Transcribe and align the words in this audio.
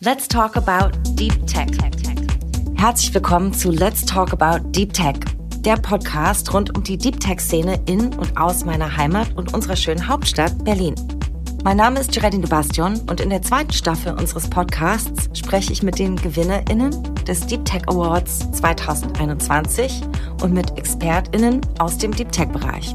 Let's 0.00 0.28
talk 0.28 0.56
about 0.56 0.92
Deep 1.16 1.44
Tech. 1.48 1.66
Herzlich 2.76 3.12
willkommen 3.12 3.52
zu 3.52 3.72
Let's 3.72 4.04
Talk 4.04 4.32
About 4.32 4.64
Deep 4.70 4.92
Tech, 4.92 5.16
der 5.64 5.74
Podcast 5.74 6.54
rund 6.54 6.76
um 6.76 6.84
die 6.84 6.96
Deep 6.96 7.18
Tech-Szene 7.18 7.80
in 7.86 8.14
und 8.14 8.36
aus 8.36 8.64
meiner 8.64 8.96
Heimat 8.96 9.36
und 9.36 9.52
unserer 9.54 9.74
schönen 9.74 10.06
Hauptstadt 10.06 10.64
Berlin. 10.64 10.94
Mein 11.64 11.76
Name 11.76 11.98
ist 11.98 12.12
Geraldine 12.12 12.42
de 12.42 12.50
Bastion 12.50 13.00
und 13.10 13.20
in 13.20 13.30
der 13.30 13.42
zweiten 13.42 13.72
Staffel 13.72 14.12
unseres 14.12 14.48
Podcasts 14.48 15.28
spreche 15.36 15.72
ich 15.72 15.82
mit 15.82 15.98
den 15.98 16.14
GewinnerInnen 16.14 16.92
des 17.26 17.44
Deep 17.48 17.64
Tech 17.64 17.82
Awards 17.88 18.48
2021 18.52 20.02
und 20.40 20.52
mit 20.52 20.78
ExpertInnen 20.78 21.62
aus 21.80 21.98
dem 21.98 22.14
Deep 22.14 22.30
Tech-Bereich. 22.30 22.94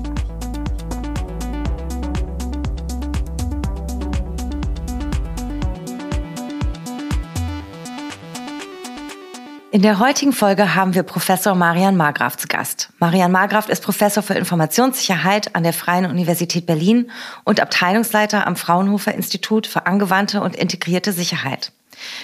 In 9.73 9.81
der 9.81 9.97
heutigen 9.97 10.33
Folge 10.33 10.75
haben 10.75 10.93
wir 10.93 11.01
Professor 11.01 11.55
Marian 11.55 11.97
Margraf 11.97 12.37
zu 12.37 12.47
Gast. 12.47 12.89
Marian 12.99 13.31
Margraf 13.31 13.69
ist 13.69 13.81
Professor 13.81 14.21
für 14.21 14.35
Informationssicherheit 14.35 15.55
an 15.55 15.63
der 15.63 15.73
Freien 15.73 16.05
Universität 16.05 16.67
Berlin 16.67 17.09
und 17.43 17.59
Abteilungsleiter 17.59 18.45
am 18.45 18.55
Fraunhofer 18.55 19.15
Institut 19.15 19.65
für 19.65 19.87
angewandte 19.87 20.41
und 20.41 20.55
integrierte 20.55 21.11
Sicherheit. 21.11 21.71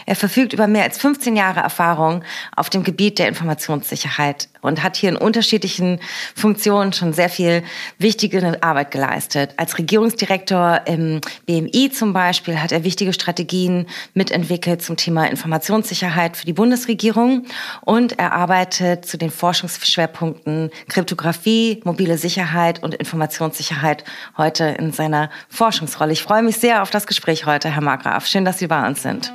Er 0.05 0.15
verfügt 0.15 0.53
über 0.53 0.67
mehr 0.67 0.83
als 0.83 0.97
15 0.97 1.35
Jahre 1.35 1.59
Erfahrung 1.59 2.23
auf 2.55 2.69
dem 2.69 2.83
Gebiet 2.83 3.19
der 3.19 3.27
Informationssicherheit 3.27 4.49
und 4.61 4.83
hat 4.83 4.97
hier 4.97 5.09
in 5.09 5.15
unterschiedlichen 5.15 5.99
Funktionen 6.35 6.93
schon 6.93 7.13
sehr 7.13 7.29
viel 7.29 7.63
wichtige 7.97 8.61
Arbeit 8.61 8.91
geleistet. 8.91 9.53
Als 9.57 9.77
Regierungsdirektor 9.77 10.81
im 10.85 11.21
BMI 11.45 11.91
zum 11.91 12.13
Beispiel 12.13 12.61
hat 12.61 12.71
er 12.71 12.83
wichtige 12.83 13.13
Strategien 13.13 13.87
mitentwickelt 14.13 14.81
zum 14.81 14.97
Thema 14.97 15.29
Informationssicherheit 15.29 16.37
für 16.37 16.45
die 16.45 16.53
Bundesregierung 16.53 17.45
und 17.81 18.19
er 18.19 18.33
arbeitet 18.33 19.05
zu 19.05 19.17
den 19.17 19.31
Forschungsschwerpunkten 19.31 20.71
Kryptographie, 20.87 21.81
mobile 21.83 22.17
Sicherheit 22.17 22.83
und 22.83 22.95
Informationssicherheit 22.95 24.03
heute 24.37 24.65
in 24.65 24.91
seiner 24.91 25.29
Forschungsrolle. 25.49 26.13
Ich 26.13 26.23
freue 26.23 26.43
mich 26.43 26.57
sehr 26.57 26.81
auf 26.81 26.89
das 26.89 27.07
Gespräch 27.07 27.45
heute, 27.45 27.69
Herr 27.69 27.83
Margraf. 27.83 28.25
Schön, 28.25 28.45
dass 28.45 28.59
Sie 28.59 28.67
bei 28.67 28.85
uns 28.85 29.01
sind. 29.01 29.31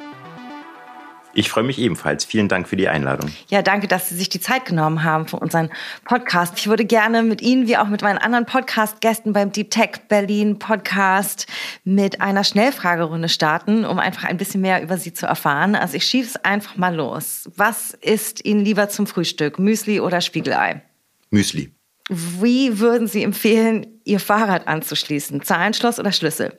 Ich 1.35 1.51
freue 1.51 1.65
mich 1.65 1.79
ebenfalls. 1.79 2.25
Vielen 2.25 2.49
Dank 2.49 2.69
für 2.69 2.77
die 2.77 2.89
Einladung. 2.89 3.31
Ja, 3.49 3.63
danke, 3.63 3.89
dass 3.89 4.09
Sie 4.09 4.15
sich 4.15 4.29
die 4.29 4.41
Zeit 4.41 4.65
genommen 4.65 5.03
haben 5.03 5.27
für 5.27 5.37
unseren 5.37 5.71
Podcast. 6.05 6.55
Ich 6.59 6.69
würde 6.69 6.85
gerne 6.85 7.23
mit 7.23 7.43
Ihnen, 7.43 7.67
wie 7.67 7.77
auch 7.77 7.89
mit 7.89 8.03
meinen 8.03 8.19
anderen 8.19 8.47
Podcast-Gästen 8.47 9.33
beim 9.33 9.51
Deep 9.51 9.71
Tech 9.71 9.91
Berlin 10.09 10.59
Podcast, 10.59 11.47
mit 11.83 12.21
einer 12.21 12.45
Schnellfragerunde 12.45 13.29
starten, 13.29 13.85
um 13.85 13.99
einfach 13.99 14.25
ein 14.25 14.37
bisschen 14.37 14.61
mehr 14.61 14.83
über 14.83 14.97
Sie 14.97 15.13
zu 15.13 15.27
erfahren. 15.27 15.75
Also 15.75 15.97
ich 15.97 16.05
schiebe 16.05 16.27
es 16.27 16.37
einfach 16.37 16.77
mal 16.77 16.95
los. 16.95 17.51
Was 17.57 17.95
ist 17.95 18.45
Ihnen 18.45 18.65
lieber 18.65 18.89
zum 18.89 19.07
Frühstück? 19.07 19.59
Müsli 19.59 20.01
oder 20.01 20.21
Spiegelei? 20.21 20.83
Müsli. 21.31 21.73
Wie 22.09 22.79
würden 22.79 23.09
Sie 23.09 23.23
empfehlen, 23.23 23.87
Ihr 24.05 24.21
Fahrrad 24.21 24.69
anzuschließen? 24.69 25.43
Zahlenschloss 25.43 25.98
oder 25.98 26.13
Schlüssel? 26.13 26.59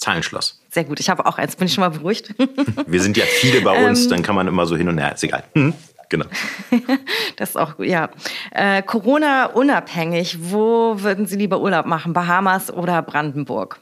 Zahlenschloss. 0.00 0.58
Sehr 0.70 0.84
gut, 0.84 0.98
ich 0.98 1.10
habe 1.10 1.26
auch 1.26 1.36
eins, 1.36 1.56
bin 1.56 1.66
ich 1.66 1.74
schon 1.74 1.82
mal 1.82 1.90
beruhigt. 1.90 2.34
Wir 2.86 3.02
sind 3.02 3.16
ja 3.16 3.24
viele 3.26 3.60
bei 3.60 3.86
uns, 3.86 4.04
ähm, 4.04 4.10
dann 4.10 4.22
kann 4.22 4.34
man 4.34 4.48
immer 4.48 4.66
so 4.66 4.76
hin 4.76 4.88
und 4.88 4.98
her, 4.98 5.12
ist 5.12 5.22
egal. 5.22 5.44
Hm, 5.54 5.74
genau. 6.08 6.24
das 7.36 7.50
ist 7.50 7.56
auch 7.56 7.76
gut, 7.76 7.86
ja. 7.86 8.08
Äh, 8.50 8.82
Corona 8.82 9.46
unabhängig, 9.46 10.38
wo 10.40 11.02
würden 11.02 11.26
Sie 11.26 11.36
lieber 11.36 11.60
Urlaub 11.60 11.84
machen? 11.84 12.14
Bahamas 12.14 12.72
oder 12.72 13.02
Brandenburg? 13.02 13.80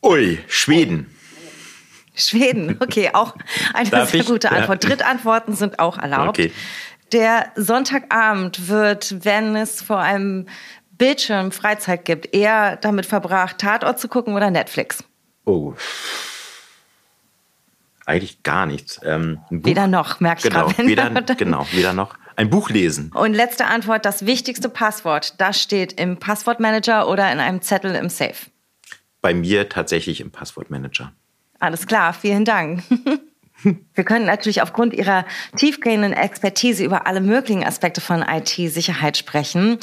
Ui, 0.00 0.38
Schweden. 0.46 1.12
Schweden, 2.14 2.76
okay, 2.80 3.10
auch 3.12 3.34
eine 3.74 3.90
Darf 3.90 4.10
sehr 4.10 4.20
ich? 4.20 4.26
gute 4.26 4.52
Antwort. 4.52 4.84
Ja. 4.84 4.90
Drittantworten 4.90 5.56
sind 5.56 5.80
auch 5.80 5.98
erlaubt. 5.98 6.38
Okay. 6.38 6.52
Der 7.10 7.50
Sonntagabend 7.56 8.68
wird, 8.68 9.24
wenn 9.24 9.56
es 9.56 9.82
vor 9.82 9.98
einem 9.98 10.46
Bildschirm 11.02 11.50
Freizeit 11.50 12.04
gibt, 12.04 12.32
eher 12.32 12.76
damit 12.76 13.06
verbracht, 13.06 13.58
Tatort 13.58 13.98
zu 13.98 14.06
gucken 14.06 14.34
oder 14.36 14.52
Netflix? 14.52 15.02
Oh. 15.44 15.74
Eigentlich 18.06 18.44
gar 18.44 18.66
nichts. 18.66 19.00
Ähm, 19.04 19.40
weder 19.50 19.88
noch, 19.88 20.20
merke 20.20 20.48
genau, 20.48 20.68
ich 20.68 20.76
gerade. 20.76 20.88
Weder, 20.88 21.10
genau, 21.34 21.66
weder 21.72 21.92
noch. 21.92 22.16
Ein 22.36 22.50
Buch 22.50 22.70
lesen. 22.70 23.10
Und 23.14 23.34
letzte 23.34 23.66
Antwort, 23.66 24.04
das 24.04 24.26
wichtigste 24.26 24.68
Passwort, 24.68 25.40
das 25.40 25.60
steht 25.60 25.92
im 25.94 26.18
Passwortmanager 26.18 27.08
oder 27.08 27.32
in 27.32 27.40
einem 27.40 27.62
Zettel 27.62 27.96
im 27.96 28.08
Safe? 28.08 28.46
Bei 29.20 29.34
mir 29.34 29.68
tatsächlich 29.68 30.20
im 30.20 30.30
Passwortmanager. 30.30 31.12
Alles 31.58 31.88
klar, 31.88 32.12
vielen 32.12 32.44
Dank. 32.44 32.84
Wir 33.94 34.04
können 34.04 34.26
natürlich 34.26 34.62
aufgrund 34.62 34.94
Ihrer 34.94 35.24
tiefgehenden 35.56 36.12
Expertise 36.12 36.84
über 36.84 37.06
alle 37.06 37.20
möglichen 37.20 37.64
Aspekte 37.64 38.00
von 38.00 38.22
IT-Sicherheit 38.22 39.16
sprechen. 39.16 39.78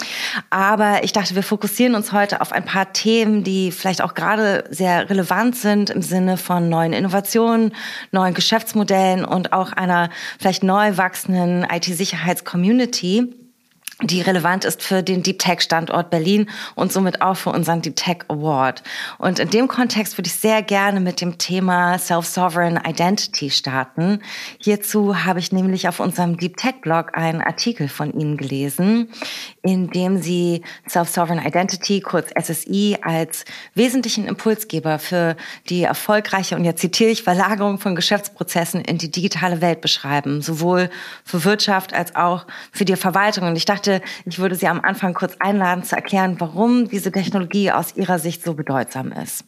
Aber 0.50 1.04
ich 1.04 1.14
dachte, 1.14 1.36
wir 1.36 1.44
fokussieren 1.44 1.96
uns 1.96 2.12
heute 2.12 2.42
auf 2.42 2.52
ein 2.52 2.66
paar 2.66 2.94
Themen, 2.94 3.44
die 3.44 3.72
vielleicht 3.72 4.02
auch 4.02 4.14
gerade 4.14 4.66
sehr 4.70 5.10
relevant 5.10 5.56
sind 5.56 5.90
im 5.90 6.02
Sinne 6.02 6.38
von 6.38 6.70
neuen 6.70 6.94
Innovationen, 6.94 7.74
neuen 8.12 8.34
Geschäftsmodellen 8.34 9.26
und 9.26 9.54
auch 9.54 9.72
einer 9.74 10.10
vielleicht 10.40 10.64
neu 10.64 10.98
wachsenden 10.98 11.66
IT-Sicherheits-Community 11.70 13.39
die 14.02 14.22
relevant 14.22 14.64
ist 14.64 14.82
für 14.82 15.04
den 15.04 15.24
Deep 15.24 15.40
Tech 15.40 15.60
Standort 15.60 16.10
Berlin 16.10 16.50
und 16.76 16.94
somit 16.94 17.22
auch 17.22 17.36
für 17.36 17.50
unseren 17.50 17.82
Deep 17.82 17.98
Tech 17.98 18.20
Award. 18.30 18.82
Und 19.18 19.40
in 19.40 19.50
dem 19.50 19.68
Kontext 19.68 20.18
würde 20.18 20.28
ich 20.28 20.36
sehr 20.36 20.62
gerne 20.62 21.02
mit 21.02 21.20
dem 21.20 21.38
Thema 21.38 22.00
Self-Sovereign 22.00 22.80
Identity 22.88 23.50
starten. 23.50 24.22
Hierzu 24.58 25.26
habe 25.26 25.40
ich 25.40 25.52
nämlich 25.52 25.90
auf 25.90 26.00
unserem 26.00 26.38
Deep 26.38 26.56
Tech 26.56 26.76
Blog 26.82 27.18
einen 27.18 27.42
Artikel 27.42 27.90
von 27.90 28.14
Ihnen 28.14 28.38
gelesen, 28.38 29.10
in 29.64 29.90
dem 29.90 30.22
Sie 30.22 30.64
Self-Sovereign 30.88 31.46
Identity, 31.46 32.00
kurz 32.00 32.30
SSI, 32.42 32.98
als 33.02 33.44
wesentlichen 33.74 34.28
Impulsgeber 34.28 35.00
für 35.00 35.36
die 35.68 35.84
erfolgreiche, 35.84 36.56
und 36.56 36.64
jetzt 36.64 36.80
zitiere 36.80 37.10
ich, 37.10 37.24
Verlagerung 37.24 37.80
von 37.80 37.96
Geschäftsprozessen 37.96 38.80
in 38.80 38.98
die 38.98 39.12
digitale 39.12 39.60
Welt 39.60 39.81
beschreiben, 39.81 40.42
sowohl 40.42 40.90
für 41.26 41.44
Wirtschaft 41.44 41.94
als 41.94 42.16
auch 42.16 42.46
für 42.72 42.86
die 42.86 42.96
Verwaltung. 42.96 43.46
Und 43.46 43.58
ich 43.58 43.66
dachte, 43.66 43.89
möchte, 43.90 44.02
ich 44.26 44.40
würde 44.40 44.56
Sie 44.56 44.68
am 44.68 44.82
Anfang 44.82 45.14
kurz 45.14 45.36
einladen 45.40 45.84
zu 45.84 45.96
erklären, 45.96 46.36
warum 46.40 46.88
diese 46.88 47.12
Technologie 47.12 47.72
aus 47.72 47.96
Ihrer 47.96 48.20
Sicht 48.20 48.44
so 48.44 48.54
bedeutsam 48.54 49.12
ist. 49.12 49.44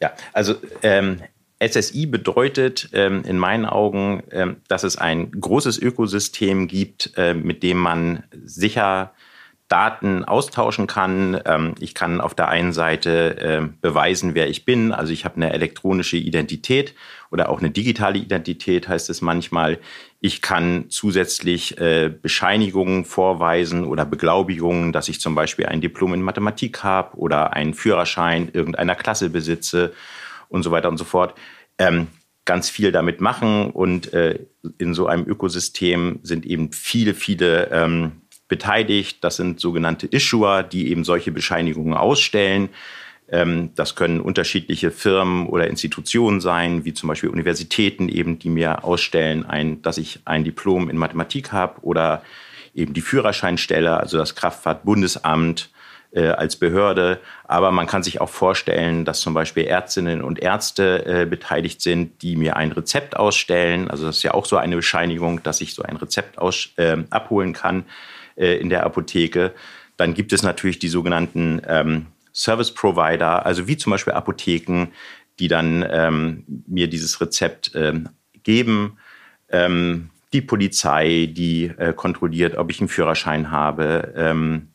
Ja, 0.00 0.12
also 0.32 0.54
ähm, 0.82 1.20
SSI 1.62 2.06
bedeutet 2.06 2.90
ähm, 2.92 3.22
in 3.24 3.38
meinen 3.38 3.66
Augen, 3.66 4.22
ähm, 4.30 4.58
dass 4.68 4.84
es 4.84 4.96
ein 4.96 5.32
großes 5.32 5.78
Ökosystem 5.78 6.68
gibt, 6.68 7.12
äh, 7.16 7.34
mit 7.34 7.62
dem 7.62 7.78
man 7.78 8.22
sicher 8.44 9.12
Daten 9.66 10.24
austauschen 10.24 10.86
kann. 10.86 11.40
Ähm, 11.44 11.74
ich 11.78 11.94
kann 11.94 12.20
auf 12.20 12.34
der 12.34 12.48
einen 12.48 12.72
Seite 12.72 13.38
äh, 13.38 13.68
beweisen, 13.80 14.34
wer 14.34 14.48
ich 14.48 14.64
bin. 14.64 14.92
Also 14.92 15.12
ich 15.12 15.24
habe 15.24 15.36
eine 15.36 15.52
elektronische 15.52 16.16
Identität 16.16 16.94
oder 17.30 17.50
auch 17.50 17.58
eine 17.58 17.70
digitale 17.70 18.18
Identität, 18.18 18.88
heißt 18.88 19.10
es 19.10 19.20
manchmal. 19.20 19.78
Ich 20.20 20.42
kann 20.42 20.86
zusätzlich 20.88 21.78
äh, 21.78 22.08
Bescheinigungen 22.10 23.04
vorweisen 23.04 23.84
oder 23.84 24.04
Beglaubigungen, 24.04 24.92
dass 24.92 25.08
ich 25.08 25.20
zum 25.20 25.36
Beispiel 25.36 25.66
ein 25.66 25.80
Diplom 25.80 26.14
in 26.14 26.22
Mathematik 26.22 26.82
habe 26.82 27.16
oder 27.16 27.52
einen 27.52 27.72
Führerschein 27.72 28.50
irgendeiner 28.52 28.96
Klasse 28.96 29.30
besitze 29.30 29.92
und 30.48 30.64
so 30.64 30.72
weiter 30.72 30.88
und 30.88 30.96
so 30.96 31.04
fort. 31.04 31.34
Ähm, 31.78 32.08
ganz 32.44 32.70
viel 32.70 32.90
damit 32.90 33.20
machen 33.20 33.70
und 33.70 34.12
äh, 34.12 34.40
in 34.78 34.94
so 34.94 35.06
einem 35.06 35.28
Ökosystem 35.28 36.18
sind 36.22 36.46
eben 36.46 36.72
viele, 36.72 37.14
viele 37.14 37.70
ähm, 37.70 38.22
beteiligt. 38.48 39.22
Das 39.22 39.36
sind 39.36 39.60
sogenannte 39.60 40.06
Issuer, 40.06 40.62
die 40.62 40.90
eben 40.90 41.04
solche 41.04 41.30
Bescheinigungen 41.30 41.94
ausstellen. 41.94 42.70
Ähm, 43.30 43.70
das 43.74 43.94
können 43.94 44.20
unterschiedliche 44.20 44.90
Firmen 44.90 45.46
oder 45.46 45.68
Institutionen 45.68 46.40
sein, 46.40 46.84
wie 46.84 46.94
zum 46.94 47.08
Beispiel 47.08 47.28
Universitäten 47.28 48.08
eben, 48.08 48.38
die 48.38 48.50
mir 48.50 48.84
ausstellen, 48.84 49.44
ein, 49.44 49.82
dass 49.82 49.98
ich 49.98 50.20
ein 50.24 50.44
Diplom 50.44 50.88
in 50.88 50.96
Mathematik 50.96 51.52
habe 51.52 51.80
oder 51.82 52.22
eben 52.74 52.94
die 52.94 53.00
Führerscheinstelle, 53.00 53.98
also 53.98 54.16
das 54.16 54.34
Kraftfahrtbundesamt 54.34 55.70
äh, 56.12 56.28
als 56.28 56.56
Behörde. 56.56 57.20
Aber 57.44 57.70
man 57.70 57.86
kann 57.86 58.02
sich 58.02 58.20
auch 58.20 58.30
vorstellen, 58.30 59.04
dass 59.04 59.20
zum 59.20 59.34
Beispiel 59.34 59.64
Ärztinnen 59.64 60.22
und 60.22 60.38
Ärzte 60.38 61.04
äh, 61.04 61.26
beteiligt 61.26 61.82
sind, 61.82 62.22
die 62.22 62.36
mir 62.36 62.56
ein 62.56 62.72
Rezept 62.72 63.16
ausstellen. 63.16 63.90
Also 63.90 64.06
das 64.06 64.18
ist 64.18 64.22
ja 64.22 64.32
auch 64.32 64.46
so 64.46 64.56
eine 64.56 64.76
Bescheinigung, 64.76 65.42
dass 65.42 65.60
ich 65.60 65.74
so 65.74 65.82
ein 65.82 65.96
Rezept 65.96 66.38
aus, 66.38 66.70
äh, 66.76 66.96
abholen 67.10 67.52
kann 67.52 67.84
äh, 68.36 68.56
in 68.56 68.70
der 68.70 68.84
Apotheke. 68.84 69.52
Dann 69.98 70.14
gibt 70.14 70.32
es 70.32 70.42
natürlich 70.42 70.78
die 70.78 70.88
sogenannten 70.88 71.60
ähm, 71.66 72.06
Service 72.38 72.72
Provider, 72.72 73.44
also 73.44 73.66
wie 73.66 73.76
zum 73.76 73.90
Beispiel 73.90 74.12
Apotheken, 74.12 74.88
die 75.40 75.48
dann 75.48 75.84
ähm, 75.90 76.44
mir 76.66 76.88
dieses 76.88 77.20
Rezept 77.20 77.72
ähm, 77.74 78.10
geben. 78.44 78.98
Ähm, 79.50 80.10
die 80.32 80.42
Polizei, 80.42 81.28
die 81.32 81.64
äh, 81.64 81.92
kontrolliert, 81.92 82.56
ob 82.56 82.70
ich 82.70 82.80
einen 82.80 82.88
Führerschein 82.88 83.50
habe. 83.50 84.12
Ähm, 84.16 84.68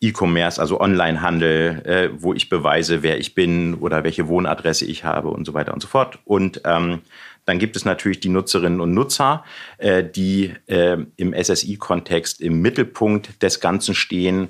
E-Commerce, 0.00 0.60
also 0.60 0.80
Onlinehandel, 0.80 1.82
äh, 1.84 2.10
wo 2.22 2.32
ich 2.32 2.48
beweise, 2.48 3.02
wer 3.02 3.18
ich 3.18 3.34
bin 3.34 3.74
oder 3.74 4.04
welche 4.04 4.28
Wohnadresse 4.28 4.84
ich 4.84 5.04
habe 5.04 5.28
und 5.28 5.44
so 5.44 5.54
weiter 5.54 5.74
und 5.74 5.80
so 5.80 5.88
fort. 5.88 6.20
Und 6.24 6.62
ähm, 6.64 7.00
dann 7.44 7.58
gibt 7.58 7.76
es 7.76 7.84
natürlich 7.84 8.20
die 8.20 8.28
Nutzerinnen 8.28 8.80
und 8.80 8.94
Nutzer, 8.94 9.44
äh, 9.78 10.04
die 10.04 10.54
äh, 10.66 10.98
im 11.16 11.34
SSI-Kontext 11.34 12.40
im 12.40 12.62
Mittelpunkt 12.62 13.42
des 13.42 13.58
Ganzen 13.58 13.94
stehen, 13.94 14.48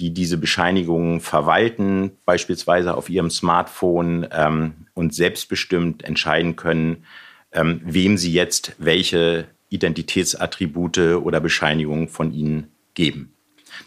die 0.00 0.12
diese 0.12 0.38
Bescheinigungen 0.38 1.20
verwalten, 1.20 2.12
beispielsweise 2.24 2.94
auf 2.94 3.08
ihrem 3.08 3.30
Smartphone 3.30 4.26
ähm, 4.32 4.86
und 4.94 5.14
selbstbestimmt 5.14 6.02
entscheiden 6.04 6.56
können, 6.56 7.04
ähm, 7.52 7.80
wem 7.84 8.18
sie 8.18 8.32
jetzt 8.32 8.74
welche 8.78 9.46
Identitätsattribute 9.68 10.98
oder 10.98 11.40
Bescheinigungen 11.40 12.08
von 12.08 12.32
ihnen 12.32 12.68
geben. 12.94 13.32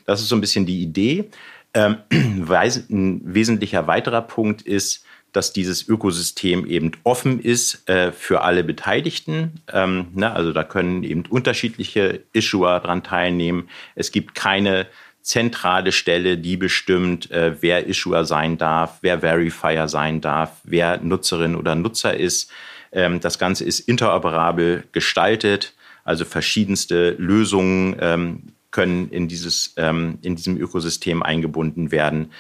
Das 0.06 0.22
ist 0.22 0.30
so 0.30 0.36
ein 0.36 0.42
bisschen 0.42 0.66
die 0.66 0.82
Idee. 0.82 1.30
Ähm, 1.74 1.98
ein 2.12 3.22
wesentlicher 3.24 3.88
weiterer 3.88 4.22
Punkt 4.22 4.62
ist, 4.62 5.06
dass 5.34 5.54
dieses 5.54 5.88
Ökosystem 5.88 6.66
eben 6.66 6.94
offen 7.04 7.40
ist 7.40 7.88
äh, 7.90 8.12
für 8.12 8.42
alle 8.42 8.64
Beteiligten. 8.64 9.62
Ähm, 9.72 10.08
ne, 10.14 10.32
also 10.34 10.54
da 10.54 10.64
können 10.64 11.04
eben 11.04 11.26
unterschiedliche 11.26 12.24
Issuer 12.34 12.80
daran 12.80 13.04
teilnehmen. 13.04 13.70
Es 13.96 14.12
gibt 14.12 14.36
keine 14.36 14.88
zentrale 15.28 15.92
Stelle, 15.92 16.38
die 16.38 16.56
bestimmt, 16.56 17.30
äh, 17.32 17.62
wer 17.62 17.86
Issuer 17.86 18.24
sein 18.24 18.58
darf, 18.58 19.00
wer 19.02 19.20
Verifier 19.20 19.90
sein 19.90 20.22
darf, 20.22 20.62
wer 20.64 21.02
Nutzerin 21.02 21.58
oder 21.58 21.76
Nutzer 21.76 22.16
ist. 22.16 22.50
Ähm, 22.94 23.20
das 23.20 23.38
Ganze 23.38 23.66
ist 23.66 23.82
interoperabel 23.82 24.86
gestaltet, 24.94 25.74
also 26.06 26.24
verschiedenste 26.24 27.10
Lösungen 27.18 27.98
ähm, 28.00 28.44
können 28.72 29.10
in, 29.10 29.28
dieses, 29.28 29.74
ähm, 29.76 30.18
in 30.22 30.38
diesem 30.38 30.56
Ökosystem 30.56 31.22
eingebunden 31.22 31.92
werden. 31.92 32.32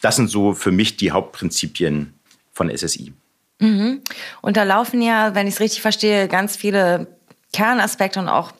Das 0.00 0.16
sind 0.16 0.28
so 0.28 0.54
für 0.54 0.72
mich 0.72 0.96
die 0.96 1.12
Hauptprinzipien 1.12 2.14
von 2.52 2.68
SSI. 2.68 3.12
Mhm. 3.60 4.00
Und 4.42 4.56
da 4.56 4.64
laufen 4.64 5.02
ja, 5.02 5.36
wenn 5.36 5.46
ich 5.46 5.54
es 5.54 5.60
richtig 5.60 5.82
verstehe, 5.82 6.26
ganz 6.26 6.56
viele 6.56 7.06
Kernaspekte 7.52 8.18
und 8.18 8.28
auch 8.28 8.52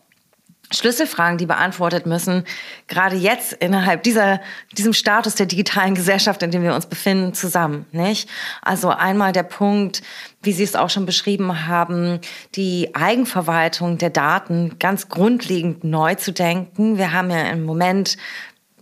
Schlüsselfragen, 0.71 1.39
die 1.39 1.47
beantwortet 1.47 2.05
müssen, 2.07 2.45
gerade 2.89 3.17
jetzt 3.17 3.55
innerhalb 3.55 4.03
dieser, 4.03 4.41
diesem 4.77 4.93
Status 4.93 5.35
der 5.35 5.47
digitalen 5.47 5.95
Gesellschaft, 5.95 6.43
in 6.43 6.51
dem 6.51 6.63
wir 6.63 6.75
uns 6.75 6.87
befinden, 6.87 7.33
zusammen, 7.33 7.87
nicht? 7.93 8.29
Also 8.61 8.91
einmal 8.91 9.33
der 9.33 9.45
Punkt, 9.45 10.03
wie 10.43 10.53
Sie 10.53 10.65
es 10.65 10.77
auch 10.77 10.91
schon 10.91 11.07
beschrieben 11.07 11.67
haben, 11.67 12.21
die 12.55 12.95
Eigenverwaltung 12.95 13.99
der 13.99 14.11
Daten 14.11 14.79
ganz 14.79 15.09
grundlegend 15.09 15.85
neu 15.85 16.15
zu 16.17 16.33
denken. 16.33 16.99
Wir 16.99 17.13
haben 17.13 17.31
ja 17.31 17.49
im 17.49 17.65
Moment 17.65 18.19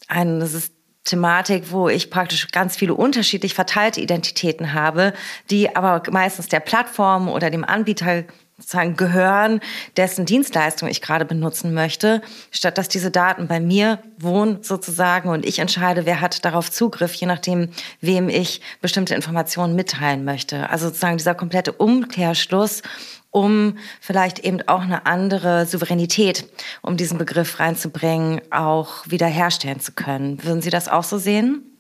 ein, 0.09 0.41
das 0.41 0.55
ist 0.55 0.73
Thematik, 1.05 1.71
wo 1.71 1.88
ich 1.88 2.11
praktisch 2.11 2.49
ganz 2.50 2.77
viele 2.77 2.94
unterschiedlich 2.94 3.55
verteilte 3.55 4.00
Identitäten 4.00 4.75
habe, 4.75 5.12
die 5.50 5.75
aber 5.75 6.03
meistens 6.11 6.49
der 6.49 6.61
Plattform 6.61 7.29
oder 7.29 7.49
dem 7.49 7.65
Anbieter 7.65 8.25
sozusagen 8.58 8.97
gehören, 8.97 9.61
dessen 9.99 10.25
Dienstleistung 10.25 10.88
ich 10.88 11.03
gerade 11.03 11.26
benutzen 11.26 11.75
möchte, 11.75 12.23
statt 12.50 12.79
dass 12.79 12.88
diese 12.88 13.11
Daten 13.11 13.49
bei 13.49 13.61
mir 13.61 13.99
wohnen 14.19 14.62
sozusagen 14.62 15.29
und 15.29 15.44
ich 15.44 15.58
entscheide, 15.58 16.06
wer 16.06 16.23
hat 16.23 16.43
darauf 16.44 16.70
Zugriff, 16.70 17.12
je 17.14 17.26
nachdem, 17.26 17.69
wem 18.00 18.31
ich 18.31 18.62
bestimmte 18.81 19.14
Informationen 19.14 19.75
mitteilen 19.75 20.25
möchte. 20.25 20.70
Also 20.70 20.87
sozusagen 20.87 21.19
dieser 21.19 21.35
komplette 21.35 21.73
Umkehrschluss 21.73 22.82
um 23.31 23.76
vielleicht 24.00 24.38
eben 24.38 24.67
auch 24.67 24.81
eine 24.81 25.05
andere 25.05 25.67
Souveränität, 25.67 26.49
um 26.81 26.97
diesen 26.97 27.19
Begriff 27.19 27.61
reinzubringen, 27.61 28.41
auch 28.50 29.05
wiederherstellen 29.06 29.79
zu 29.79 29.93
können. 29.93 30.43
Würden 30.43 30.62
Sie 30.62 30.70
das 30.70 30.88
auch 30.88 31.05
so 31.05 31.19
sehen? 31.19 31.76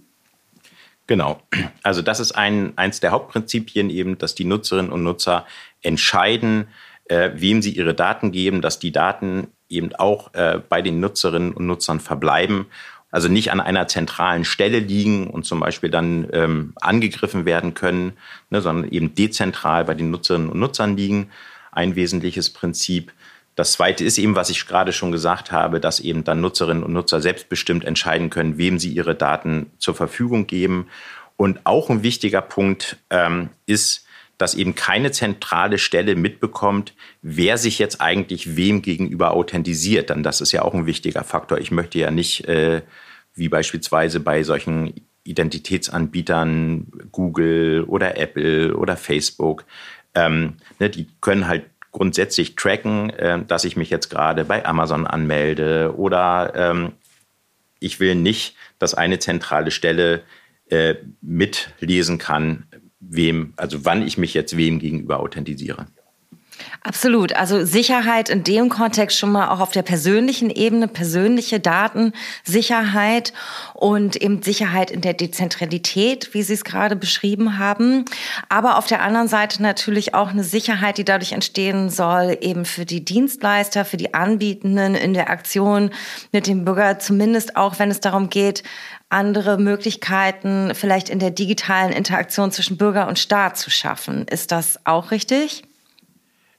Genau. 1.06 1.40
Also 1.82 2.02
das 2.02 2.18
ist 2.18 2.32
ein, 2.32 2.72
eins 2.76 3.00
der 3.00 3.12
Hauptprinzipien 3.12 3.90
eben, 3.90 4.18
dass 4.18 4.34
die 4.34 4.44
Nutzerinnen 4.44 4.90
und 4.90 5.04
Nutzer 5.04 5.46
entscheiden, 5.82 6.68
äh, 7.04 7.30
wem 7.34 7.62
sie 7.62 7.72
ihre 7.72 7.94
Daten 7.94 8.32
geben, 8.32 8.62
dass 8.62 8.78
die 8.78 8.92
Daten 8.92 9.48
eben 9.68 9.94
auch 9.94 10.34
äh, 10.34 10.60
bei 10.68 10.82
den 10.82 11.00
Nutzerinnen 11.00 11.52
und 11.52 11.66
Nutzern 11.66 12.00
verbleiben 12.00 12.66
also 13.10 13.28
nicht 13.28 13.50
an 13.50 13.60
einer 13.60 13.88
zentralen 13.88 14.44
Stelle 14.44 14.78
liegen 14.78 15.28
und 15.28 15.46
zum 15.46 15.60
Beispiel 15.60 15.90
dann 15.90 16.28
ähm, 16.32 16.72
angegriffen 16.80 17.46
werden 17.46 17.72
können, 17.74 18.12
ne, 18.50 18.60
sondern 18.60 18.90
eben 18.90 19.14
dezentral 19.14 19.86
bei 19.86 19.94
den 19.94 20.10
Nutzerinnen 20.10 20.50
und 20.50 20.58
Nutzern 20.58 20.96
liegen. 20.96 21.30
Ein 21.72 21.94
wesentliches 21.94 22.50
Prinzip. 22.50 23.12
Das 23.54 23.72
zweite 23.72 24.04
ist 24.04 24.18
eben, 24.18 24.34
was 24.34 24.50
ich 24.50 24.66
gerade 24.66 24.92
schon 24.92 25.12
gesagt 25.12 25.50
habe, 25.50 25.80
dass 25.80 26.00
eben 26.00 26.24
dann 26.24 26.42
Nutzerinnen 26.42 26.82
und 26.82 26.92
Nutzer 26.92 27.20
selbstbestimmt 27.20 27.84
entscheiden 27.84 28.28
können, 28.28 28.58
wem 28.58 28.78
sie 28.78 28.90
ihre 28.90 29.14
Daten 29.14 29.70
zur 29.78 29.94
Verfügung 29.94 30.46
geben. 30.46 30.88
Und 31.36 31.60
auch 31.64 31.88
ein 31.88 32.02
wichtiger 32.02 32.42
Punkt 32.42 32.98
ähm, 33.08 33.50
ist, 33.64 34.05
dass 34.38 34.54
eben 34.54 34.74
keine 34.74 35.12
zentrale 35.12 35.78
Stelle 35.78 36.14
mitbekommt, 36.14 36.94
wer 37.22 37.58
sich 37.58 37.78
jetzt 37.78 38.00
eigentlich 38.00 38.56
wem 38.56 38.82
gegenüber 38.82 39.32
authentisiert. 39.32 40.10
Denn 40.10 40.22
das 40.22 40.40
ist 40.40 40.52
ja 40.52 40.62
auch 40.62 40.74
ein 40.74 40.86
wichtiger 40.86 41.24
Faktor. 41.24 41.58
Ich 41.58 41.70
möchte 41.70 41.98
ja 41.98 42.10
nicht, 42.10 42.46
äh, 42.46 42.82
wie 43.34 43.48
beispielsweise 43.48 44.20
bei 44.20 44.42
solchen 44.42 44.92
Identitätsanbietern 45.24 46.86
Google 47.12 47.84
oder 47.84 48.16
Apple 48.18 48.76
oder 48.76 48.96
Facebook, 48.96 49.64
ähm, 50.14 50.54
ne, 50.78 50.88
die 50.90 51.08
können 51.20 51.46
halt 51.46 51.64
grundsätzlich 51.92 52.56
tracken, 52.56 53.10
äh, 53.10 53.44
dass 53.44 53.64
ich 53.64 53.76
mich 53.76 53.90
jetzt 53.90 54.10
gerade 54.10 54.44
bei 54.44 54.64
Amazon 54.64 55.06
anmelde 55.06 55.94
oder 55.96 56.52
ähm, 56.54 56.92
ich 57.80 58.00
will 58.00 58.14
nicht, 58.14 58.54
dass 58.78 58.94
eine 58.94 59.18
zentrale 59.18 59.70
Stelle 59.70 60.22
äh, 60.68 60.96
mitlesen 61.20 62.18
kann, 62.18 62.66
wem, 63.08 63.52
also 63.56 63.84
wann 63.84 64.06
ich 64.06 64.18
mich 64.18 64.34
jetzt 64.34 64.56
wem 64.56 64.78
gegenüber 64.78 65.20
authentisiere. 65.20 65.86
Absolut. 66.82 67.34
Also 67.34 67.64
Sicherheit 67.64 68.28
in 68.28 68.44
dem 68.44 68.68
Kontext 68.68 69.18
schon 69.18 69.32
mal 69.32 69.48
auch 69.48 69.60
auf 69.60 69.72
der 69.72 69.82
persönlichen 69.82 70.50
Ebene, 70.50 70.88
persönliche 70.88 71.60
Datensicherheit 71.60 73.32
und 73.74 74.16
eben 74.16 74.42
Sicherheit 74.42 74.90
in 74.90 75.00
der 75.00 75.14
Dezentralität, 75.14 76.32
wie 76.32 76.42
Sie 76.42 76.54
es 76.54 76.64
gerade 76.64 76.96
beschrieben 76.96 77.58
haben. 77.58 78.04
Aber 78.48 78.78
auf 78.78 78.86
der 78.86 79.02
anderen 79.02 79.28
Seite 79.28 79.62
natürlich 79.62 80.14
auch 80.14 80.28
eine 80.28 80.44
Sicherheit, 80.44 80.98
die 80.98 81.04
dadurch 81.04 81.32
entstehen 81.32 81.90
soll, 81.90 82.38
eben 82.40 82.64
für 82.64 82.84
die 82.84 83.04
Dienstleister, 83.04 83.84
für 83.84 83.96
die 83.96 84.14
Anbietenden 84.14 84.94
in 84.94 85.12
der 85.12 85.30
Aktion 85.30 85.90
mit 86.32 86.46
dem 86.46 86.64
Bürger, 86.64 86.98
zumindest 86.98 87.56
auch 87.56 87.78
wenn 87.78 87.90
es 87.90 88.00
darum 88.00 88.30
geht, 88.30 88.62
andere 89.08 89.58
Möglichkeiten 89.58 90.72
vielleicht 90.74 91.08
in 91.08 91.18
der 91.18 91.30
digitalen 91.30 91.92
Interaktion 91.92 92.50
zwischen 92.50 92.76
Bürger 92.76 93.06
und 93.06 93.18
Staat 93.18 93.56
zu 93.56 93.70
schaffen. 93.70 94.26
Ist 94.28 94.52
das 94.52 94.80
auch 94.84 95.10
richtig? 95.10 95.62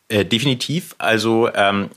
Äh, 0.08 0.24
definitiv. 0.24 0.96
Also 0.98 1.50
ähm, 1.54 1.89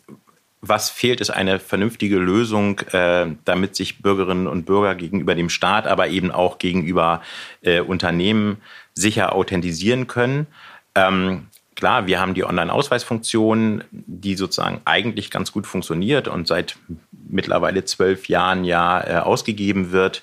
was 0.61 0.91
fehlt, 0.91 1.21
ist 1.21 1.31
eine 1.31 1.59
vernünftige 1.59 2.19
Lösung, 2.19 2.81
äh, 2.93 3.27
damit 3.45 3.77
sich 3.77 4.03
Bürgerinnen 4.03 4.47
und 4.47 4.67
Bürger 4.67 4.95
gegenüber 4.95 5.35
dem 5.35 5.49
Staat, 5.49 5.87
aber 5.87 6.09
eben 6.09 6.31
auch 6.31 6.59
gegenüber 6.59 7.23
äh, 7.63 7.81
Unternehmen 7.81 8.59
sicher 8.93 9.35
authentisieren 9.35 10.07
können. 10.07 10.47
Ähm, 10.95 11.47
klar, 11.81 12.07
wir 12.07 12.21
haben 12.21 12.35
die 12.35 12.45
Online-Ausweisfunktion, 12.45 13.83
die 13.91 14.37
sozusagen 14.37 14.83
eigentlich 14.85 15.31
ganz 15.31 15.51
gut 15.51 15.67
funktioniert 15.67 16.29
und 16.29 16.47
seit 16.47 16.77
mittlerweile 17.11 17.85
zwölf 17.87 18.29
Jahren 18.29 18.65
ja 18.65 19.01
äh, 19.01 19.19
ausgegeben 19.21 19.91
wird. 19.91 20.23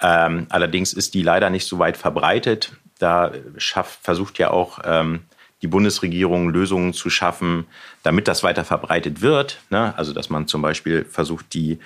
Ähm, 0.00 0.46
allerdings 0.48 0.94
ist 0.94 1.12
die 1.12 1.22
leider 1.22 1.50
nicht 1.50 1.66
so 1.66 1.78
weit 1.78 1.98
verbreitet. 1.98 2.72
Da 2.98 3.32
schafft, 3.58 4.00
versucht 4.02 4.38
ja 4.38 4.50
auch 4.50 4.80
ähm, 4.84 5.20
die 5.60 5.68
Bundesregierung 5.68 6.48
Lösungen 6.48 6.94
zu 6.94 7.10
schaffen, 7.10 7.66
damit 8.02 8.26
das 8.26 8.42
weiter 8.42 8.64
verbreitet 8.64 9.20
wird. 9.20 9.60
Ne? 9.68 9.92
Also 9.98 10.14
dass 10.14 10.30
man 10.30 10.48
zum 10.48 10.62
Beispiel 10.62 11.04
versucht, 11.04 11.52
die 11.52 11.78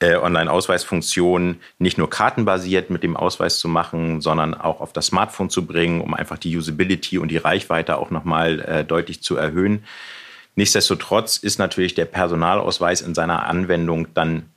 äh, 0.00 0.16
Online-Ausweisfunktion 0.16 1.60
nicht 1.78 1.98
nur 1.98 2.10
kartenbasiert 2.10 2.90
mit 2.90 3.02
dem 3.02 3.16
Ausweis 3.16 3.58
zu 3.58 3.68
machen, 3.68 4.20
sondern 4.20 4.54
auch 4.54 4.80
auf 4.80 4.92
das 4.92 5.06
Smartphone 5.06 5.50
zu 5.50 5.64
bringen, 5.64 6.00
um 6.00 6.14
einfach 6.14 6.38
die 6.38 6.56
Usability 6.56 7.18
und 7.18 7.28
die 7.28 7.38
Reichweite 7.38 7.96
auch 7.96 8.10
nochmal 8.10 8.60
äh, 8.60 8.84
deutlich 8.84 9.22
zu 9.22 9.36
erhöhen. 9.36 9.84
Nichtsdestotrotz 10.54 11.36
ist 11.36 11.58
natürlich 11.58 11.94
der 11.94 12.06
Personalausweis 12.06 13.00
in 13.02 13.14
seiner 13.14 13.46
Anwendung 13.46 14.08
dann 14.14 14.50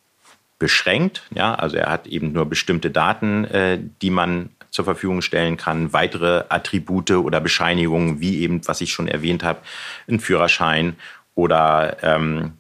beschränkt. 0.58 1.24
Ja, 1.34 1.56
also 1.56 1.78
er 1.78 1.90
hat 1.90 2.08
eben 2.08 2.34
nur 2.34 2.46
bestimmte 2.46 2.92
Daten, 2.92 3.46
äh, 3.46 3.80
die 4.02 4.10
man 4.10 4.50
zur 4.72 4.86
Verfügung 4.86 5.22
stellen 5.22 5.58
kann, 5.58 5.94
weitere 5.94 6.44
Attribute 6.50 7.12
oder 7.12 7.42
Bescheinigungen, 7.42 8.20
wie 8.20 8.40
eben, 8.40 8.68
was 8.68 8.82
ich 8.82 8.92
schon 8.92 9.08
erwähnt 9.08 9.44
habe, 9.44 9.60
ein 10.08 10.20
Führerschein 10.20 10.96
oder 11.34 11.98
ähm, 12.04 12.54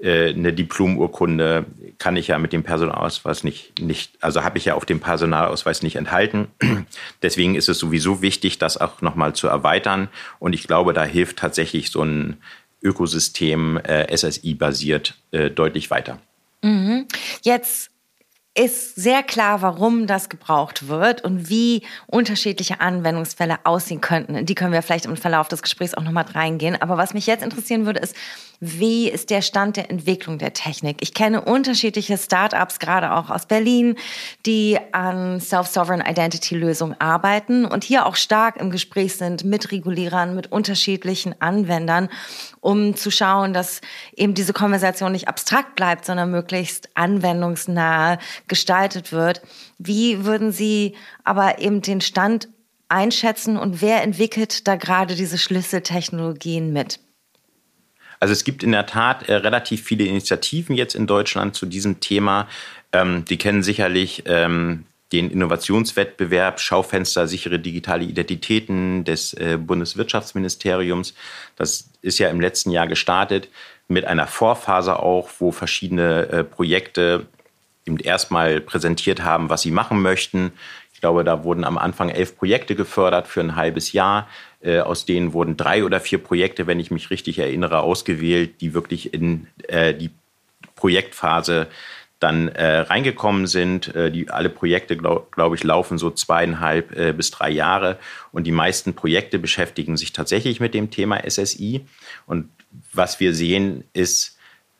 äh, 0.00 0.30
eine 0.30 0.52
Diplomurkunde 0.52 1.64
kann 1.98 2.16
ich 2.16 2.28
ja 2.28 2.38
mit 2.38 2.52
dem 2.52 2.62
Personalausweis 2.62 3.44
nicht, 3.44 3.80
nicht 3.80 4.12
also 4.20 4.42
habe 4.42 4.58
ich 4.58 4.64
ja 4.64 4.74
auf 4.74 4.84
dem 4.84 5.00
Personalausweis 5.00 5.82
nicht 5.82 5.96
enthalten. 5.96 6.48
Deswegen 7.22 7.54
ist 7.54 7.68
es 7.68 7.78
sowieso 7.78 8.22
wichtig, 8.22 8.58
das 8.58 8.76
auch 8.76 9.00
nochmal 9.00 9.34
zu 9.34 9.48
erweitern. 9.48 10.08
Und 10.38 10.52
ich 10.52 10.66
glaube, 10.66 10.92
da 10.92 11.04
hilft 11.04 11.38
tatsächlich 11.38 11.90
so 11.90 12.02
ein 12.02 12.38
Ökosystem 12.82 13.78
äh, 13.78 14.14
SSI-basiert 14.14 15.14
äh, 15.30 15.50
deutlich 15.50 15.90
weiter. 15.90 16.18
Mhm. 16.62 17.06
Jetzt 17.42 17.90
ist 18.56 18.94
sehr 18.94 19.24
klar, 19.24 19.62
warum 19.62 20.06
das 20.06 20.28
gebraucht 20.28 20.86
wird 20.86 21.24
und 21.24 21.48
wie 21.48 21.82
unterschiedliche 22.06 22.80
Anwendungsfälle 22.80 23.58
aussehen 23.64 24.00
könnten. 24.00 24.46
Die 24.46 24.54
können 24.54 24.72
wir 24.72 24.82
vielleicht 24.82 25.06
im 25.06 25.16
Verlauf 25.16 25.48
des 25.48 25.60
Gesprächs 25.60 25.94
auch 25.94 26.04
nochmal 26.04 26.26
reingehen. 26.32 26.80
Aber 26.80 26.96
was 26.96 27.14
mich 27.14 27.26
jetzt 27.26 27.42
interessieren 27.42 27.84
würde, 27.84 27.98
ist, 27.98 28.14
wie 28.60 29.10
ist 29.10 29.30
der 29.30 29.42
Stand 29.42 29.76
der 29.76 29.90
Entwicklung 29.90 30.38
der 30.38 30.52
Technik? 30.52 30.98
Ich 31.00 31.12
kenne 31.12 31.40
unterschiedliche 31.40 32.16
Startups, 32.16 32.78
gerade 32.78 33.12
auch 33.12 33.28
aus 33.28 33.46
Berlin, 33.46 33.96
die 34.46 34.78
an 34.92 35.40
Self-Sovereign 35.40 36.00
Identity 36.00 36.54
Lösungen 36.54 36.98
arbeiten 37.00 37.64
und 37.64 37.82
hier 37.82 38.06
auch 38.06 38.14
stark 38.14 38.56
im 38.58 38.70
Gespräch 38.70 39.16
sind 39.16 39.44
mit 39.44 39.72
Regulierern, 39.72 40.34
mit 40.34 40.52
unterschiedlichen 40.52 41.34
Anwendern, 41.42 42.08
um 42.60 42.96
zu 42.96 43.10
schauen, 43.10 43.52
dass 43.52 43.80
eben 44.16 44.34
diese 44.34 44.52
Konversation 44.52 45.12
nicht 45.12 45.28
abstrakt 45.28 45.74
bleibt, 45.74 46.04
sondern 46.04 46.30
möglichst 46.30 46.88
anwendungsnah 46.94 48.18
gestaltet 48.48 49.12
wird. 49.12 49.42
Wie 49.78 50.24
würden 50.24 50.52
Sie 50.52 50.94
aber 51.24 51.58
eben 51.58 51.82
den 51.82 52.00
Stand 52.00 52.48
einschätzen 52.88 53.56
und 53.56 53.80
wer 53.80 54.02
entwickelt 54.02 54.68
da 54.68 54.76
gerade 54.76 55.14
diese 55.14 55.38
Schlüsseltechnologien 55.38 56.72
mit? 56.72 57.00
Also 58.20 58.32
es 58.32 58.44
gibt 58.44 58.62
in 58.62 58.72
der 58.72 58.86
Tat 58.86 59.28
äh, 59.28 59.34
relativ 59.34 59.82
viele 59.82 60.04
Initiativen 60.04 60.76
jetzt 60.76 60.94
in 60.94 61.06
Deutschland 61.06 61.54
zu 61.54 61.66
diesem 61.66 62.00
Thema. 62.00 62.48
Ähm, 62.92 63.24
die 63.24 63.36
kennen 63.36 63.62
sicherlich 63.62 64.22
ähm, 64.26 64.86
den 65.12 65.30
Innovationswettbewerb 65.30 66.60
Schaufenster 66.60 67.28
sichere 67.28 67.58
digitale 67.58 68.04
Identitäten 68.04 69.04
des 69.04 69.34
äh, 69.34 69.58
Bundeswirtschaftsministeriums. 69.58 71.14
Das 71.56 71.90
ist 72.02 72.18
ja 72.18 72.28
im 72.30 72.40
letzten 72.40 72.70
Jahr 72.70 72.86
gestartet 72.86 73.48
mit 73.88 74.06
einer 74.06 74.26
Vorphase 74.26 74.98
auch, 74.98 75.28
wo 75.38 75.52
verschiedene 75.52 76.28
äh, 76.28 76.44
Projekte 76.44 77.26
eben 77.86 77.98
erstmal 77.98 78.60
präsentiert 78.60 79.22
haben, 79.22 79.50
was 79.50 79.62
sie 79.62 79.70
machen 79.70 80.00
möchten. 80.02 80.52
Ich 80.92 81.00
glaube, 81.00 81.24
da 81.24 81.44
wurden 81.44 81.64
am 81.64 81.78
Anfang 81.78 82.08
elf 82.08 82.36
Projekte 82.36 82.74
gefördert 82.74 83.28
für 83.28 83.40
ein 83.40 83.56
halbes 83.56 83.92
Jahr. 83.92 84.28
Äh, 84.60 84.80
aus 84.80 85.04
denen 85.04 85.32
wurden 85.32 85.56
drei 85.56 85.84
oder 85.84 86.00
vier 86.00 86.18
Projekte, 86.18 86.66
wenn 86.66 86.80
ich 86.80 86.90
mich 86.90 87.10
richtig 87.10 87.38
erinnere, 87.38 87.80
ausgewählt, 87.80 88.60
die 88.60 88.72
wirklich 88.72 89.12
in 89.12 89.46
äh, 89.68 89.92
die 89.92 90.10
Projektphase 90.74 91.66
dann 92.20 92.48
äh, 92.48 92.78
reingekommen 92.78 93.46
sind. 93.46 93.92
Die, 93.94 94.30
alle 94.30 94.48
Projekte, 94.48 94.96
glaube 94.96 95.26
glaub 95.30 95.54
ich, 95.54 95.62
laufen 95.62 95.98
so 95.98 96.10
zweieinhalb 96.10 97.16
bis 97.18 97.30
drei 97.30 97.50
Jahre. 97.50 97.98
Und 98.32 98.44
die 98.44 98.52
meisten 98.52 98.94
Projekte 98.94 99.38
beschäftigen 99.38 99.98
sich 99.98 100.12
tatsächlich 100.12 100.58
mit 100.58 100.72
dem 100.72 100.90
Thema 100.90 101.20
SSI. 101.28 101.84
Und 102.24 102.48
was 102.94 103.20
wir 103.20 103.34
sehen, 103.34 103.84
ist, 103.92 104.33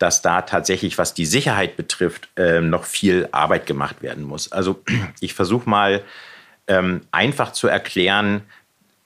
dass 0.04 0.20
da 0.20 0.42
tatsächlich, 0.42 0.98
was 0.98 1.14
die 1.14 1.24
Sicherheit 1.24 1.78
betrifft, 1.78 2.28
äh, 2.36 2.60
noch 2.60 2.84
viel 2.84 3.26
Arbeit 3.32 3.64
gemacht 3.64 4.02
werden 4.02 4.22
muss. 4.22 4.52
Also 4.52 4.82
ich 5.20 5.32
versuche 5.32 5.68
mal 5.68 6.04
ähm, 6.66 7.00
einfach 7.10 7.52
zu 7.52 7.68
erklären, 7.68 8.42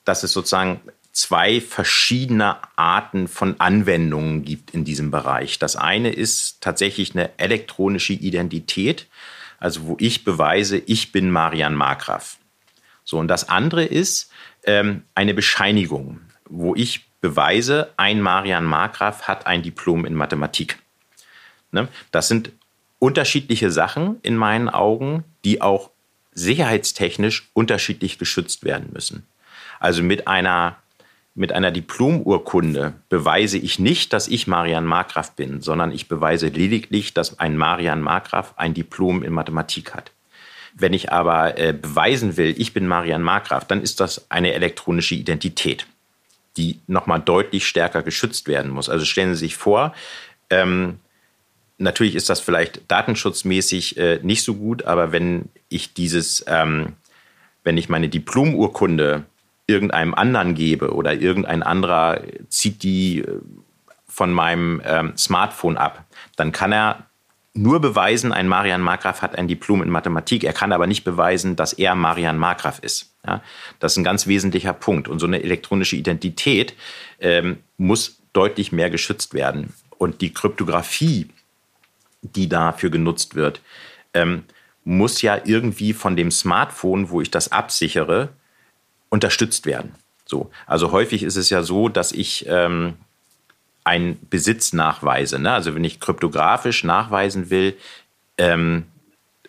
dass 0.04 0.24
es 0.24 0.32
sozusagen 0.32 0.80
zwei 1.12 1.60
verschiedene 1.60 2.56
Arten 2.74 3.28
von 3.28 3.60
Anwendungen 3.60 4.42
gibt 4.42 4.74
in 4.74 4.84
diesem 4.84 5.12
Bereich. 5.12 5.60
Das 5.60 5.76
eine 5.76 6.10
ist 6.10 6.60
tatsächlich 6.62 7.14
eine 7.14 7.30
elektronische 7.38 8.14
Identität, 8.14 9.06
also 9.60 9.86
wo 9.86 9.96
ich 10.00 10.24
beweise, 10.24 10.78
ich 10.78 11.12
bin 11.12 11.30
Marian 11.30 11.76
Markgraf. 11.76 12.38
So, 13.04 13.18
und 13.18 13.28
das 13.28 13.48
andere 13.48 13.84
ist 13.84 14.32
ähm, 14.64 15.04
eine 15.14 15.32
Bescheinigung, 15.32 16.22
wo 16.48 16.74
ich 16.74 17.06
beweise, 17.20 17.92
ein 17.96 18.20
Marian 18.20 18.64
Markgraf 18.64 19.28
hat 19.28 19.46
ein 19.46 19.62
Diplom 19.62 20.04
in 20.04 20.14
Mathematik. 20.14 20.78
Ne? 21.72 21.88
Das 22.10 22.28
sind 22.28 22.52
unterschiedliche 22.98 23.70
Sachen 23.70 24.18
in 24.22 24.36
meinen 24.36 24.68
Augen, 24.68 25.24
die 25.44 25.60
auch 25.62 25.90
sicherheitstechnisch 26.32 27.50
unterschiedlich 27.52 28.18
geschützt 28.18 28.64
werden 28.64 28.90
müssen. 28.92 29.26
Also 29.80 30.02
mit 30.02 30.26
einer, 30.28 30.76
mit 31.34 31.52
einer 31.52 31.70
Diplomurkunde 31.70 32.94
beweise 33.08 33.58
ich 33.58 33.78
nicht, 33.78 34.12
dass 34.12 34.28
ich 34.28 34.46
Marian 34.46 34.84
Markgraf 34.84 35.32
bin, 35.32 35.60
sondern 35.60 35.92
ich 35.92 36.08
beweise 36.08 36.48
lediglich, 36.48 37.14
dass 37.14 37.38
ein 37.38 37.56
Marian 37.56 38.00
Markgraf 38.00 38.54
ein 38.56 38.74
Diplom 38.74 39.22
in 39.22 39.32
Mathematik 39.32 39.94
hat. 39.94 40.12
Wenn 40.74 40.92
ich 40.92 41.12
aber 41.12 41.58
äh, 41.58 41.72
beweisen 41.72 42.36
will, 42.36 42.54
ich 42.56 42.72
bin 42.72 42.86
Marian 42.86 43.22
Markgraf, 43.22 43.66
dann 43.66 43.82
ist 43.82 44.00
das 44.00 44.30
eine 44.30 44.52
elektronische 44.52 45.14
Identität, 45.14 45.86
die 46.56 46.78
nochmal 46.86 47.20
deutlich 47.20 47.66
stärker 47.66 48.02
geschützt 48.02 48.46
werden 48.46 48.70
muss. 48.70 48.88
Also 48.88 49.04
stellen 49.04 49.34
Sie 49.34 49.40
sich 49.40 49.56
vor, 49.56 49.94
ähm, 50.50 51.00
natürlich 51.78 52.14
ist 52.14 52.28
das 52.28 52.40
vielleicht 52.40 52.90
datenschutzmäßig 52.90 53.96
äh, 53.96 54.20
nicht 54.22 54.42
so 54.42 54.54
gut, 54.54 54.84
aber 54.84 55.12
wenn 55.12 55.48
ich 55.68 55.94
dieses, 55.94 56.44
ähm, 56.46 56.94
wenn 57.64 57.78
ich 57.78 57.88
meine 57.88 58.08
Diplomurkunde 58.08 59.24
irgendeinem 59.66 60.14
anderen 60.14 60.54
gebe 60.54 60.92
oder 60.92 61.14
irgendein 61.14 61.62
anderer 61.62 62.20
zieht 62.48 62.82
die 62.82 63.20
äh, 63.20 63.40
von 64.06 64.32
meinem 64.32 64.82
ähm, 64.84 65.16
Smartphone 65.16 65.76
ab, 65.76 66.04
dann 66.36 66.52
kann 66.52 66.72
er 66.72 67.08
nur 67.54 67.80
beweisen, 67.80 68.32
ein 68.32 68.48
Marian 68.48 68.80
Markgraf 68.80 69.22
hat 69.22 69.36
ein 69.36 69.48
Diplom 69.48 69.82
in 69.82 69.90
Mathematik. 69.90 70.44
Er 70.44 70.52
kann 70.52 70.72
aber 70.72 70.86
nicht 70.86 71.04
beweisen, 71.04 71.56
dass 71.56 71.72
er 71.72 71.94
Marian 71.94 72.38
Markgraf 72.38 72.78
ist. 72.80 73.12
Ja, 73.26 73.42
das 73.80 73.92
ist 73.92 73.98
ein 73.98 74.04
ganz 74.04 74.26
wesentlicher 74.26 74.72
Punkt. 74.72 75.08
Und 75.08 75.18
so 75.18 75.26
eine 75.26 75.42
elektronische 75.42 75.96
Identität 75.96 76.74
ähm, 77.20 77.58
muss 77.76 78.20
deutlich 78.32 78.70
mehr 78.70 78.90
geschützt 78.90 79.34
werden. 79.34 79.74
Und 79.98 80.20
die 80.20 80.32
Kryptographie, 80.32 81.28
die 82.22 82.48
dafür 82.48 82.90
genutzt 82.90 83.34
wird, 83.34 83.60
ähm, 84.14 84.44
muss 84.84 85.22
ja 85.22 85.40
irgendwie 85.44 85.92
von 85.92 86.16
dem 86.16 86.30
Smartphone, 86.30 87.10
wo 87.10 87.20
ich 87.20 87.30
das 87.30 87.52
absichere, 87.52 88.30
unterstützt 89.10 89.66
werden. 89.66 89.94
So. 90.24 90.50
Also 90.66 90.92
häufig 90.92 91.22
ist 91.22 91.36
es 91.36 91.50
ja 91.50 91.62
so, 91.62 91.88
dass 91.88 92.12
ich 92.12 92.46
ähm, 92.48 92.94
einen 93.84 94.18
Besitz 94.28 94.72
nachweise. 94.72 95.38
Ne? 95.38 95.52
Also 95.52 95.74
wenn 95.74 95.84
ich 95.84 96.00
kryptografisch 96.00 96.84
nachweisen 96.84 97.50
will 97.50 97.76
ähm, 98.36 98.84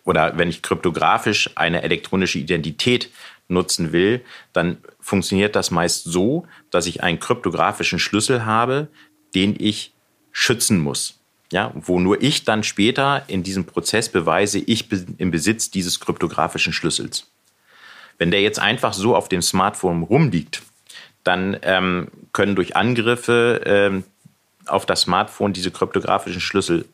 oder 0.06 0.38
wenn 0.38 0.50
ich 0.50 0.62
kryptografisch 0.62 1.52
eine 1.56 1.84
elektronische 1.84 2.40
Identität 2.40 3.10
nutzen 3.50 3.92
will, 3.92 4.22
dann 4.54 4.78
funktioniert 5.02 5.56
das 5.56 5.72
meist 5.72 6.06
so, 6.06 6.46
dass 6.70 6.86
ich 6.86 7.04
einen 7.04 7.20
kryptografischen 7.20 8.00
Schlüssel 8.00 8.46
habe, 8.46 8.88
den 9.36 9.56
ich 9.60 9.94
schützen 10.32 10.80
muss. 10.80 11.19
Ja, 11.52 11.72
wo 11.74 12.00
nur 12.00 12.22
ich 12.22 12.44
dann 12.44 12.64
später 12.64 13.24
in 13.28 13.42
diesem 13.42 13.66
Prozess 13.66 14.10
beweise, 14.10 14.60
ich 14.60 14.88
bin 14.88 15.16
im 15.18 15.32
Besitz 15.32 15.72
dieses 15.72 16.00
kryptografischen 16.00 16.74
Schlüssels. 16.74 17.28
Wenn 18.20 18.30
der 18.30 18.42
jetzt 18.42 18.60
einfach 18.60 18.94
so 18.94 19.16
auf 19.16 19.30
dem 19.30 19.42
Smartphone 19.42 20.04
rumliegt, 20.04 20.62
dann 21.24 21.58
ähm, 21.64 22.10
können 22.34 22.56
durch 22.56 22.76
Angriffe 22.76 23.62
ähm, 23.66 24.04
auf 24.68 24.86
das 24.86 25.02
Smartphone 25.02 25.54
diese 25.54 25.72
kryptografischen 25.72 26.42
Schlüssel 26.42 26.86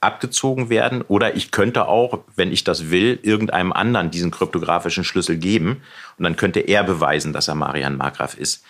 abgezogen 0.00 0.68
werden. 0.68 1.02
Oder 1.02 1.34
ich 1.34 1.50
könnte 1.50 1.88
auch, 1.88 2.20
wenn 2.36 2.52
ich 2.52 2.64
das 2.64 2.90
will, 2.90 3.18
irgendeinem 3.22 3.72
anderen 3.72 4.10
diesen 4.10 4.30
kryptografischen 4.30 5.04
Schlüssel 5.04 5.36
geben. 5.36 5.82
Und 6.18 6.24
dann 6.24 6.36
könnte 6.36 6.60
er 6.60 6.84
beweisen, 6.84 7.32
dass 7.32 7.48
er 7.48 7.54
Marian 7.54 7.96
Markgraf 7.96 8.36
ist. 8.36 8.64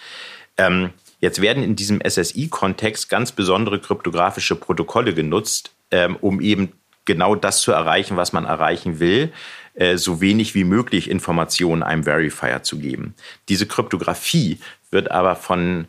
Ähm, 0.56 0.90
jetzt 1.20 1.40
werden 1.40 1.62
in 1.62 1.76
diesem 1.76 2.00
SSI-Kontext 2.00 3.08
ganz 3.08 3.32
besondere 3.32 3.80
kryptografische 3.80 4.56
Protokolle 4.56 5.14
genutzt, 5.14 5.73
ähm, 5.90 6.16
um 6.20 6.40
eben 6.40 6.73
genau 7.04 7.35
das 7.35 7.61
zu 7.61 7.73
erreichen, 7.73 8.16
was 8.16 8.32
man 8.32 8.44
erreichen 8.44 8.99
will. 9.00 9.32
Äh, 9.76 9.99
so 9.99 10.23
wenig 10.23 10.54
wie 10.54 10.64
möglich 10.64 11.11
Informationen 11.11 11.82
einem 11.82 12.04
Verifier 12.04 12.62
zu 12.62 12.78
geben. 12.78 13.14
Diese 13.50 13.66
Kryptographie 13.66 14.58
wird 14.90 15.11
aber 15.11 15.37
von 15.37 15.87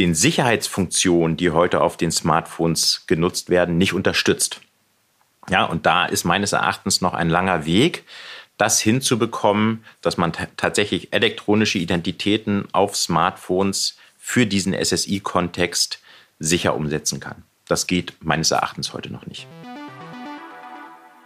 den 0.00 0.14
Sicherheitsfunktionen, 0.14 1.36
die 1.36 1.52
heute 1.52 1.80
auf 1.80 1.96
den 1.96 2.10
Smartphones 2.10 3.04
genutzt 3.06 3.48
werden, 3.48 3.78
nicht 3.78 3.92
unterstützt. 3.92 4.60
Ja, 5.48 5.64
und 5.64 5.86
da 5.86 6.06
ist 6.06 6.24
meines 6.24 6.52
Erachtens 6.52 7.00
noch 7.00 7.14
ein 7.14 7.30
langer 7.30 7.64
Weg, 7.64 8.04
das 8.58 8.80
hinzubekommen, 8.80 9.84
dass 10.00 10.16
man 10.16 10.32
tatsächlich 10.56 11.12
elektronische 11.12 11.78
Identitäten 11.78 12.66
auf 12.72 12.96
Smartphones 12.96 13.96
für 14.28 14.44
diesen 14.44 14.74
SSI-Kontext 14.74 16.00
sicher 16.40 16.74
umsetzen 16.74 17.20
kann. 17.20 17.44
Das 17.68 17.86
geht 17.86 18.14
meines 18.18 18.50
Erachtens 18.50 18.92
heute 18.92 19.12
noch 19.12 19.24
nicht. 19.26 19.46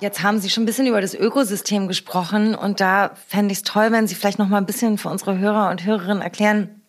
Jetzt 0.00 0.22
haben 0.22 0.38
Sie 0.38 0.50
schon 0.50 0.64
ein 0.64 0.66
bisschen 0.66 0.86
über 0.86 1.00
das 1.00 1.14
Ökosystem 1.14 1.88
gesprochen 1.88 2.54
und 2.54 2.78
da 2.78 3.12
fände 3.26 3.52
ich 3.52 3.58
es 3.58 3.64
toll, 3.64 3.90
wenn 3.90 4.06
Sie 4.06 4.14
vielleicht 4.14 4.38
noch 4.38 4.48
mal 4.48 4.58
ein 4.58 4.66
bisschen 4.66 4.98
für 4.98 5.08
unsere 5.08 5.38
Hörer 5.38 5.70
und 5.70 5.82
Hörerinnen 5.82 6.20
erklären, 6.20 6.79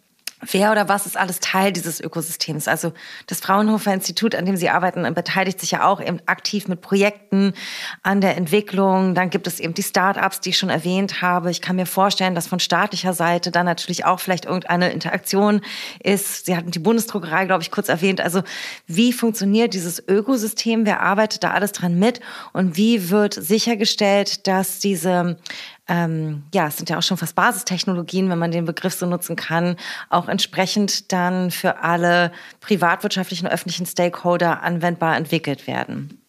Wer 0.49 0.71
oder 0.71 0.89
was 0.89 1.05
ist 1.05 1.17
alles 1.17 1.39
Teil 1.39 1.71
dieses 1.71 1.99
Ökosystems? 1.99 2.67
Also 2.67 2.93
das 3.27 3.39
Fraunhofer 3.39 3.93
Institut, 3.93 4.33
an 4.33 4.45
dem 4.45 4.57
Sie 4.57 4.69
arbeiten, 4.69 5.11
beteiligt 5.13 5.59
sich 5.59 5.71
ja 5.71 5.85
auch 5.85 6.01
eben 6.01 6.19
aktiv 6.25 6.67
mit 6.67 6.81
Projekten 6.81 7.53
an 8.01 8.21
der 8.21 8.37
Entwicklung. 8.37 9.13
Dann 9.13 9.29
gibt 9.29 9.45
es 9.45 9.59
eben 9.59 9.75
die 9.75 9.83
Start-ups, 9.83 10.39
die 10.39 10.49
ich 10.49 10.57
schon 10.57 10.69
erwähnt 10.69 11.21
habe. 11.21 11.51
Ich 11.51 11.61
kann 11.61 11.75
mir 11.75 11.85
vorstellen, 11.85 12.33
dass 12.33 12.47
von 12.47 12.59
staatlicher 12.59 13.13
Seite 13.13 13.51
dann 13.51 13.67
natürlich 13.67 14.05
auch 14.05 14.19
vielleicht 14.19 14.45
irgendeine 14.45 14.91
Interaktion 14.91 15.61
ist. 16.03 16.47
Sie 16.47 16.57
hatten 16.57 16.71
die 16.71 16.79
Bundesdruckerei, 16.79 17.45
glaube 17.45 17.61
ich, 17.61 17.69
kurz 17.69 17.87
erwähnt. 17.87 18.19
Also 18.19 18.41
wie 18.87 19.13
funktioniert 19.13 19.75
dieses 19.75 20.01
Ökosystem? 20.07 20.87
Wer 20.87 21.01
arbeitet 21.01 21.43
da 21.43 21.51
alles 21.51 21.71
dran 21.71 21.99
mit? 21.99 22.19
Und 22.51 22.77
wie 22.77 23.11
wird 23.11 23.35
sichergestellt, 23.35 24.47
dass 24.47 24.79
diese 24.79 25.37
ähm, 25.87 26.43
ja, 26.53 26.67
es 26.67 26.77
sind 26.77 26.89
ja 26.89 26.97
auch 26.97 27.03
schon 27.03 27.17
fast 27.17 27.35
Basistechnologien, 27.35 28.29
wenn 28.29 28.39
man 28.39 28.51
den 28.51 28.65
Begriff 28.65 28.93
so 28.93 29.05
nutzen 29.05 29.35
kann, 29.35 29.75
auch 30.09 30.27
entsprechend 30.27 31.11
dann 31.11 31.51
für 31.51 31.83
alle 31.83 32.31
privatwirtschaftlichen 32.59 33.47
und 33.47 33.53
öffentlichen 33.53 33.85
Stakeholder 33.85 34.61
anwendbar 34.61 35.17
entwickelt 35.17 35.67
werden. 35.67 36.21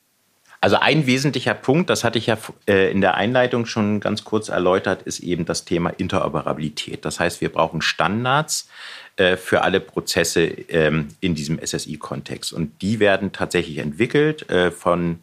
Also 0.62 0.76
ein 0.76 1.06
wesentlicher 1.06 1.54
Punkt, 1.54 1.90
das 1.90 2.04
hatte 2.04 2.18
ich 2.18 2.28
ja 2.28 2.38
äh, 2.68 2.90
in 2.92 3.00
der 3.00 3.14
Einleitung 3.14 3.66
schon 3.66 3.98
ganz 3.98 4.22
kurz 4.22 4.48
erläutert, 4.48 5.02
ist 5.02 5.18
eben 5.18 5.44
das 5.44 5.64
Thema 5.64 5.90
Interoperabilität. 5.90 7.04
Das 7.04 7.18
heißt, 7.18 7.40
wir 7.40 7.48
brauchen 7.48 7.82
Standards 7.82 8.68
äh, 9.16 9.36
für 9.36 9.62
alle 9.62 9.80
Prozesse 9.80 10.44
ähm, 10.44 11.08
in 11.18 11.34
diesem 11.34 11.58
SSI-Kontext. 11.58 12.52
Und 12.52 12.80
die 12.80 13.00
werden 13.00 13.32
tatsächlich 13.32 13.78
entwickelt 13.78 14.48
äh, 14.50 14.70
von, 14.70 15.18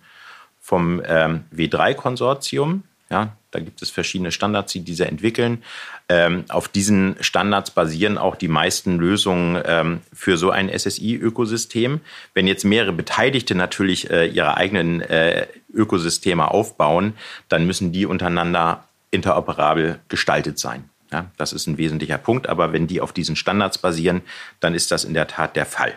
vom 0.60 1.02
ähm, 1.06 1.46
W3-Konsortium. 1.56 2.84
Ja, 3.10 3.38
da 3.52 3.60
gibt 3.60 3.82
es 3.82 3.90
verschiedene 3.90 4.32
Standards, 4.32 4.74
die 4.74 4.82
diese 4.82 5.08
entwickeln. 5.08 5.64
Ähm, 6.08 6.46
auf 6.50 6.68
diesen 6.68 7.16
Standards 7.20 7.72
basieren 7.72 8.18
auch 8.18 8.36
die 8.36 8.48
meisten 8.48 8.98
Lösungen 8.98 9.62
ähm, 9.66 10.02
für 10.14 10.38
so 10.38 10.52
ein 10.52 10.70
SSI-Ökosystem. 10.70 12.02
Wenn 12.34 12.48
jetzt 12.48 12.64
mehrere 12.64 12.94
Beteiligte 12.94 13.56
natürlich 13.56 14.10
äh, 14.10 14.28
ihre 14.28 14.58
eigenen 14.58 15.02
äh, 15.02 15.48
Ökosysteme 15.74 16.52
aufbauen, 16.52 17.14
dann 17.48 17.66
müssen 17.66 17.92
die 17.92 18.06
untereinander 18.06 18.84
interoperabel 19.12 20.00
gestaltet 20.10 20.60
sein. 20.60 20.90
Ja, 21.12 21.32
das 21.38 21.54
ist 21.54 21.66
ein 21.66 21.80
wesentlicher 21.80 22.20
Punkt. 22.20 22.48
Aber 22.48 22.72
wenn 22.72 22.86
die 22.86 23.02
auf 23.02 23.14
diesen 23.14 23.36
Standards 23.36 23.80
basieren, 23.80 24.22
dann 24.60 24.76
ist 24.76 24.92
das 24.92 25.04
in 25.04 25.16
der 25.16 25.28
Tat 25.28 25.56
der 25.56 25.66
Fall. 25.66 25.94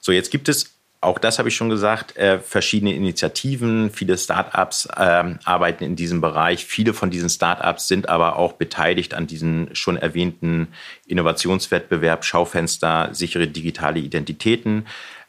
So, 0.00 0.12
jetzt 0.12 0.30
gibt 0.30 0.48
es 0.48 0.71
auch 1.02 1.18
das 1.18 1.38
habe 1.38 1.48
ich 1.48 1.56
schon 1.56 1.68
gesagt, 1.68 2.16
äh, 2.16 2.38
verschiedene 2.38 2.94
Initiativen, 2.94 3.90
viele 3.90 4.16
Startups 4.16 4.86
äh, 4.86 5.34
arbeiten 5.44 5.82
in 5.82 5.96
diesem 5.96 6.20
Bereich. 6.20 6.64
Viele 6.64 6.94
von 6.94 7.10
diesen 7.10 7.28
Startups 7.28 7.88
sind 7.88 8.08
aber 8.08 8.36
auch 8.36 8.52
beteiligt 8.52 9.12
an 9.12 9.26
diesen 9.26 9.74
schon 9.74 9.96
erwähnten 9.96 10.68
Innovationswettbewerb, 11.06 12.24
Schaufenster, 12.24 13.08
sichere 13.12 13.48
digitale 13.48 13.98
Identitäten. 13.98 14.86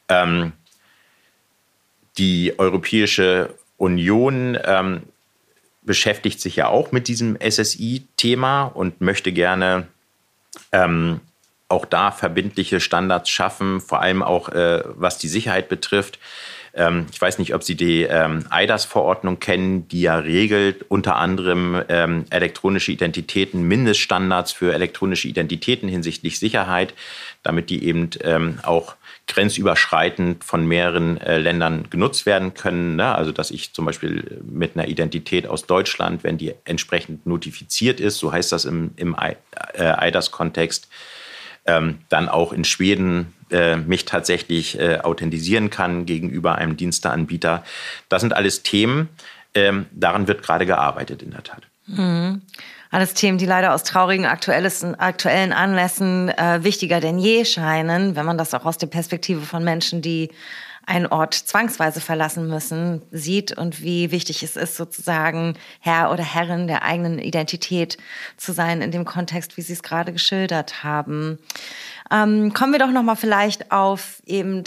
Ähm, 0.10 0.52
die 2.20 2.54
Europäische 2.60 3.56
Union 3.78 4.60
ähm, 4.64 5.02
beschäftigt 5.82 6.40
sich 6.40 6.56
ja 6.56 6.68
auch 6.68 6.92
mit 6.92 7.08
diesem 7.08 7.36
SSI-Thema 7.42 8.66
und 8.66 9.02
möchte 9.02 9.32
gerne 9.32 9.88
ähm, 10.72 11.20
auch 11.74 11.86
da 11.86 12.12
verbindliche 12.12 12.80
Standards 12.80 13.30
schaffen, 13.30 13.82
vor 13.82 14.02
allem 14.02 14.22
auch 14.22 14.50
äh, 14.50 14.84
was 14.86 15.18
die 15.18 15.28
Sicherheit 15.28 15.70
betrifft. 15.70 16.20
Ähm, 16.76 17.08
ich 17.12 17.20
weiß 17.20 17.40
nicht, 17.40 17.54
ob 17.54 17.64
Sie 17.64 17.76
die 17.76 18.04
ähm, 18.04 18.46
EIDAS-Verordnung 18.50 19.40
kennen, 19.40 19.88
die 19.88 20.02
ja 20.02 20.18
regelt 20.18 20.86
unter 20.90 21.16
anderem 21.16 21.82
ähm, 21.90 22.26
elektronische 22.30 22.92
Identitäten, 22.92 23.64
Mindeststandards 23.64 24.52
für 24.52 24.74
elektronische 24.74 25.28
Identitäten 25.28 25.90
hinsichtlich 25.90 26.40
Sicherheit, 26.40 26.94
damit 27.42 27.70
die 27.70 27.84
eben 27.86 28.10
ähm, 28.22 28.60
auch 28.64 28.96
grenzüberschreitend 29.28 30.44
von 30.44 30.68
mehreren 30.68 31.18
äh, 31.18 31.38
Ländern 31.38 31.90
genutzt 31.90 32.26
werden 32.26 32.54
können. 32.54 32.98
Ne? 32.98 33.16
Also 33.16 33.32
dass 33.32 33.52
ich 33.52 33.74
zum 33.74 33.86
Beispiel 33.86 34.42
mit 34.44 34.76
einer 34.76 34.88
Identität 34.88 35.48
aus 35.48 35.66
Deutschland, 35.66 36.24
wenn 36.24 36.38
die 36.38 36.54
entsprechend 36.66 37.26
notifiziert 37.26 38.00
ist, 38.00 38.18
so 38.18 38.32
heißt 38.32 38.52
das 38.52 38.66
im, 38.66 38.92
im 38.98 39.16
EIDAS-Kontext, 39.16 40.88
ähm, 41.66 42.00
dann 42.10 42.30
auch 42.30 42.54
in 42.54 42.64
Schweden 42.64 43.34
äh, 43.52 43.76
mich 43.76 44.06
tatsächlich 44.06 44.80
äh, 44.80 45.00
authentisieren 45.00 45.70
kann 45.70 46.06
gegenüber 46.06 46.56
einem 46.56 46.78
Diensteanbieter. 46.78 47.64
Das 48.10 48.22
sind 48.22 48.34
alles 48.34 48.64
Themen, 48.64 49.10
ähm, 49.54 49.86
daran 49.92 50.28
wird 50.28 50.44
gerade 50.44 50.66
gearbeitet 50.66 51.22
in 51.22 51.32
der 51.32 51.44
Tat. 51.44 51.64
Mhm. 51.86 52.42
Alles 52.90 53.16
Themen, 53.16 53.40
die 53.40 53.48
leider 53.48 53.74
aus 53.74 53.84
traurigen 53.84 54.26
aktuellen 54.26 55.54
Anlässen 55.54 56.30
äh, 56.30 56.64
wichtiger 56.64 57.00
denn 57.00 57.18
je 57.18 57.44
scheinen, 57.44 58.16
wenn 58.16 58.26
man 58.26 58.38
das 58.38 58.54
auch 58.54 58.66
aus 58.66 58.78
der 58.78 58.88
Perspektive 58.88 59.42
von 59.42 59.64
Menschen, 59.64 60.04
die 60.04 60.30
einen 60.86 61.08
Ort 61.08 61.34
zwangsweise 61.34 62.02
verlassen 62.02 62.48
müssen, 62.48 63.02
sieht 63.12 63.58
und 63.58 63.82
wie 63.82 64.12
wichtig 64.12 64.44
es 64.44 64.56
ist, 64.56 64.76
sozusagen 64.76 65.58
Herr 65.80 66.12
oder 66.12 66.24
Herrin 66.24 66.68
der 66.68 66.84
eigenen 66.84 67.20
Identität 67.20 67.98
zu 68.38 68.52
sein 68.52 68.82
in 68.82 68.92
dem 68.92 69.06
Kontext, 69.06 69.58
wie 69.58 69.62
Sie 69.62 69.74
es 69.74 69.84
gerade 69.84 70.12
geschildert 70.12 70.84
haben. 70.84 71.40
Ähm, 72.12 72.54
kommen 72.54 72.74
wir 72.74 72.80
doch 72.80 72.92
noch 72.92 73.04
mal 73.04 73.16
vielleicht 73.16 73.72
auf 73.72 74.22
eben, 74.26 74.64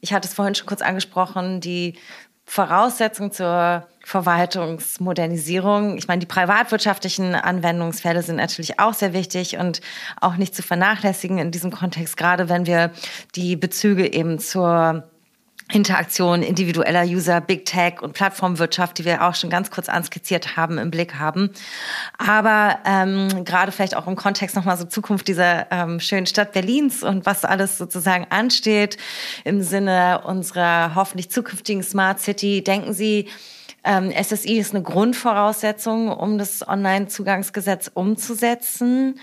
ich 0.00 0.12
hatte 0.12 0.28
es 0.28 0.34
vorhin 0.34 0.54
schon 0.54 0.66
kurz 0.66 0.82
angesprochen, 0.82 1.60
die 1.60 1.94
Voraussetzung 2.46 3.32
zur 3.32 3.86
Verwaltungsmodernisierung. 4.04 5.96
Ich 5.96 6.08
meine, 6.08 6.20
die 6.20 6.26
privatwirtschaftlichen 6.26 7.34
Anwendungsfälle 7.34 8.22
sind 8.22 8.36
natürlich 8.36 8.78
auch 8.78 8.92
sehr 8.92 9.14
wichtig 9.14 9.56
und 9.56 9.80
auch 10.20 10.36
nicht 10.36 10.54
zu 10.54 10.62
vernachlässigen 10.62 11.38
in 11.38 11.50
diesem 11.50 11.70
Kontext, 11.70 12.18
gerade 12.18 12.50
wenn 12.50 12.66
wir 12.66 12.90
die 13.34 13.56
Bezüge 13.56 14.12
eben 14.12 14.38
zur 14.38 15.04
Interaktion 15.72 16.42
individueller 16.42 17.04
User, 17.04 17.40
Big 17.40 17.64
Tech 17.64 18.02
und 18.02 18.12
Plattformwirtschaft, 18.12 18.98
die 18.98 19.04
wir 19.04 19.26
auch 19.26 19.34
schon 19.34 19.48
ganz 19.48 19.70
kurz 19.70 19.88
anskizziert 19.88 20.56
haben, 20.56 20.76
im 20.76 20.90
Blick 20.90 21.14
haben. 21.14 21.50
Aber 22.18 22.78
ähm, 22.84 23.44
gerade 23.44 23.72
vielleicht 23.72 23.96
auch 23.96 24.06
im 24.06 24.14
Kontext 24.14 24.56
nochmal 24.56 24.76
so 24.76 24.84
Zukunft 24.84 25.26
dieser 25.26 25.70
ähm, 25.72 26.00
schönen 26.00 26.26
Stadt 26.26 26.52
Berlins 26.52 27.02
und 27.02 27.24
was 27.24 27.44
alles 27.44 27.78
sozusagen 27.78 28.26
ansteht 28.28 28.98
im 29.44 29.62
Sinne 29.62 30.20
unserer 30.24 30.94
hoffentlich 30.94 31.30
zukünftigen 31.30 31.82
Smart 31.82 32.20
City. 32.20 32.62
Denken 32.62 32.92
Sie, 32.92 33.28
ähm, 33.82 34.10
SSI 34.10 34.58
ist 34.58 34.74
eine 34.74 34.82
Grundvoraussetzung, 34.82 36.08
um 36.08 36.38
das 36.38 36.66
Online-Zugangsgesetz 36.66 37.90
umzusetzen. 37.92 39.18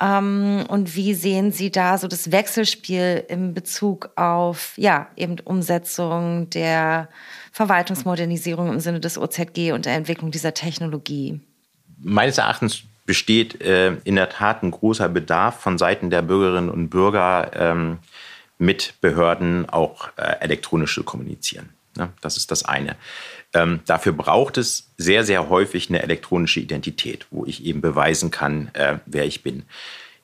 Ähm, 0.00 0.64
und 0.68 0.94
wie 0.94 1.14
sehen 1.14 1.52
Sie 1.52 1.70
da 1.70 1.96
so 1.98 2.06
das 2.06 2.30
Wechselspiel 2.30 3.24
in 3.28 3.54
Bezug 3.54 4.10
auf, 4.16 4.74
ja, 4.76 5.08
eben 5.16 5.38
Umsetzung 5.40 6.50
der 6.50 7.08
Verwaltungsmodernisierung 7.52 8.68
im 8.68 8.80
Sinne 8.80 9.00
des 9.00 9.16
OZG 9.16 9.72
und 9.72 9.86
der 9.86 9.94
Entwicklung 9.94 10.30
dieser 10.30 10.52
Technologie? 10.52 11.40
Meines 11.98 12.38
Erachtens 12.38 12.82
besteht 13.06 13.62
äh, 13.62 13.94
in 14.04 14.16
der 14.16 14.28
Tat 14.28 14.62
ein 14.62 14.70
großer 14.70 15.08
Bedarf 15.08 15.60
von 15.60 15.78
Seiten 15.78 16.10
der 16.10 16.22
Bürgerinnen 16.22 16.70
und 16.70 16.90
Bürger, 16.90 17.50
ähm, 17.54 17.98
mit 18.58 18.94
Behörden 19.00 19.68
auch 19.68 20.08
äh, 20.16 20.36
elektronisch 20.40 20.94
zu 20.94 21.04
kommunizieren. 21.04 21.70
Ja, 21.96 22.10
das 22.20 22.36
ist 22.36 22.50
das 22.50 22.64
eine. 22.64 22.96
Ähm, 23.56 23.80
dafür 23.86 24.12
braucht 24.12 24.58
es 24.58 24.90
sehr, 24.98 25.24
sehr 25.24 25.48
häufig 25.48 25.88
eine 25.88 26.02
elektronische 26.02 26.60
Identität, 26.60 27.26
wo 27.30 27.46
ich 27.46 27.64
eben 27.64 27.80
beweisen 27.80 28.30
kann, 28.30 28.70
äh, 28.74 28.98
wer 29.06 29.24
ich 29.24 29.42
bin. 29.42 29.64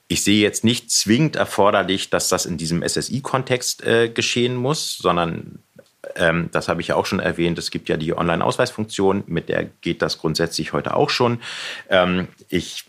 Ich 0.07 0.23
sehe 0.23 0.41
jetzt 0.41 0.63
nicht 0.63 0.91
zwingend 0.91 1.35
erforderlich, 1.35 2.11
dass 2.11 2.29
das 2.29 2.45
in 2.45 2.57
diesem 2.57 2.87
SSI-Kontext 2.87 3.83
äh, 3.83 4.09
geschehen 4.09 4.55
muss, 4.55 4.97
sondern 4.97 5.59
ähm, 6.15 6.49
das 6.51 6.67
habe 6.67 6.81
ich 6.81 6.89
ja 6.89 6.95
auch 6.95 7.07
schon 7.07 7.19
erwähnt, 7.19 7.57
es 7.57 7.71
gibt 7.71 7.89
ja 7.89 7.97
die 7.97 8.15
Online-Ausweisfunktion, 8.15 9.23
mit 9.25 9.49
der 9.49 9.65
geht 9.81 10.03
das 10.03 10.19
grundsätzlich 10.19 10.73
heute 10.73 10.95
auch 10.95 11.09
schon. 11.09 11.39
Ähm, 11.89 12.27
ich 12.49 12.85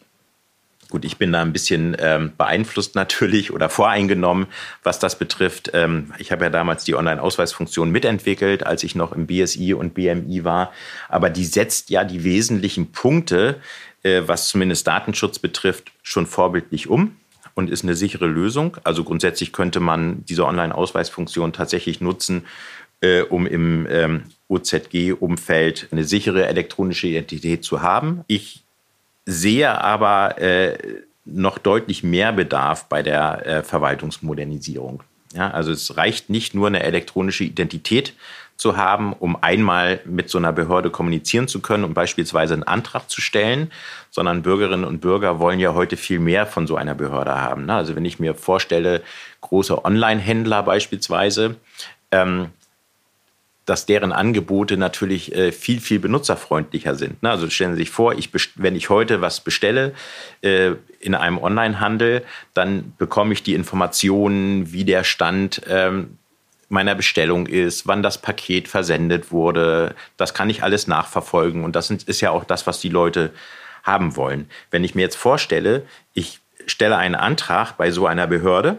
Gut, 0.91 1.05
ich 1.05 1.17
bin 1.17 1.33
da 1.33 1.43
ein 1.43 1.53
bisschen 1.53 1.97
ähm, 1.99 2.33
beeinflusst 2.37 2.95
natürlich 2.95 3.53
oder 3.53 3.69
voreingenommen, 3.69 4.47
was 4.83 4.99
das 4.99 5.19
betrifft. 5.19 5.71
Ähm, 5.75 6.13
ich 6.19 6.31
habe 6.31 6.45
ja 6.45 6.51
damals 6.51 6.85
die 6.85 6.95
Online-Ausweisfunktion 6.95 7.91
mitentwickelt, 7.91 8.65
als 8.65 8.85
ich 8.85 8.95
noch 8.95 9.13
im 9.13 9.27
BSI 9.27 9.75
und 9.75 9.95
BMI 9.95 10.45
war. 10.45 10.73
Aber 11.09 11.31
die 11.31 11.45
setzt 11.45 11.91
ja 11.91 12.05
die 12.05 12.25
wesentlichen 12.25 12.93
Punkte, 12.93 13.61
äh, 14.03 14.23
was 14.27 14.49
zumindest 14.49 14.87
Datenschutz 14.87 15.39
betrifft, 15.39 15.93
schon 16.03 16.27
vorbildlich 16.27 16.89
um 16.89 17.17
und 17.55 17.71
ist 17.71 17.85
eine 17.85 17.95
sichere 17.95 18.27
Lösung. 18.27 18.77
Also 18.85 19.05
grundsätzlich 19.05 19.53
könnte 19.53 19.81
man 19.81 20.25
diese 20.27 20.45
Online-Ausweisfunktion 20.47 21.53
tatsächlich 21.53 22.01
nutzen, 22.01 22.45
äh, 23.01 23.23
um 23.23 23.47
im 23.47 23.87
ähm, 23.91 24.25
OZG-Umfeld 24.49 25.89
eine 25.91 26.05
sichere 26.05 26.47
elektronische 26.47 27.07
Identität 27.07 27.65
zu 27.65 27.83
haben. 27.83 28.25
Ich 28.27 28.64
sehe 29.27 29.81
aber 29.81 30.39
äh, 30.39 30.77
noch 31.25 31.59
deutlich 31.59 32.03
mehr 32.03 32.33
Bedarf 32.33 32.89
bei 32.89 33.03
der 33.03 33.47
äh, 33.47 33.63
Verwaltungsmodernisierung. 33.63 35.03
Ja, 35.35 35.51
also 35.51 35.73
es 35.73 35.97
reicht 35.97 36.31
nicht 36.31 36.55
nur 36.55 36.69
eine 36.69 36.83
elektronische 36.83 37.45
Identität 37.45 38.15
zu 38.57 38.77
haben, 38.77 39.13
um 39.13 39.37
einmal 39.43 40.01
mit 40.05 40.31
so 40.31 40.39
einer 40.39 40.53
Behörde 40.53 40.91
kommunizieren 40.91 41.49
zu 41.49 41.61
können 41.61 41.83
und 41.83 41.95
beispielsweise 41.95 42.55
einen 42.55 42.63
Antrag 42.63 43.11
zu 43.11 43.21
stellen, 43.21 43.73
sondern 44.11 44.43
Bürgerinnen 44.43 44.85
und 44.85 45.01
Bürger 45.01 45.41
wollen 45.41 45.59
ja 45.59 45.75
heute 45.75 45.97
viel 45.97 46.21
mehr 46.21 46.47
von 46.47 46.69
so 46.69 46.77
einer 46.77 46.95
Behörde 46.95 47.35
haben. 47.35 47.67
Ne? 47.67 47.75
Also 47.75 47.97
wenn 47.97 48.05
ich 48.05 48.21
mir 48.21 48.35
vorstelle, 48.35 49.03
große 49.41 49.85
Online-Händler 49.85 50.63
beispielsweise, 50.63 51.57
ähm, 52.13 52.51
dass 53.67 53.87
deren 53.87 54.13
Angebote 54.13 54.77
natürlich 54.77 55.35
äh, 55.35 55.53
viel, 55.53 55.81
viel 55.81 55.99
benutzerfreundlicher 55.99 56.95
sind. 56.95 57.23
Ne? 57.23 57.31
Also 57.31 57.49
stellen 57.49 57.73
Sie 57.73 57.79
sich 57.79 57.91
vor, 57.91 58.15
ich 58.15 58.31
wenn 58.57 58.77
ich 58.77 58.91
heute 58.91 59.21
was 59.21 59.41
bestelle 59.41 59.95
äh, 60.43 60.73
in 61.01 61.15
einem 61.15 61.39
Onlinehandel, 61.39 62.23
dann 62.53 62.93
bekomme 62.99 63.33
ich 63.33 63.43
die 63.43 63.55
Informationen, 63.55 64.73
wie 64.73 64.85
der 64.85 65.05
Stand 65.05 65.63
ähm, 65.69 66.19
meiner 66.69 66.95
Bestellung 66.95 67.47
ist, 67.47 67.87
wann 67.87 68.03
das 68.03 68.21
Paket 68.21 68.69
versendet 68.69 69.31
wurde. 69.31 69.95
Das 70.17 70.35
kann 70.35 70.51
ich 70.51 70.63
alles 70.63 70.87
nachverfolgen 70.87 71.65
und 71.65 71.77
das 71.77 71.91
ist 71.91 72.21
ja 72.21 72.31
auch 72.31 72.45
das, 72.45 72.67
was 72.67 72.81
die 72.81 72.89
Leute 72.89 73.31
haben 73.83 74.17
wollen. 74.17 74.49
Wenn 74.71 74.85
ich 74.85 74.95
mir 74.95 75.03
jetzt 75.03 75.17
vorstelle, 75.17 75.87
ich 76.15 76.41
stelle 76.67 76.97
einen 76.97 77.15
Antrag 77.15 77.77
bei 77.77 77.91
so 77.91 78.07
einer 78.07 78.27
Behörde, 78.27 78.79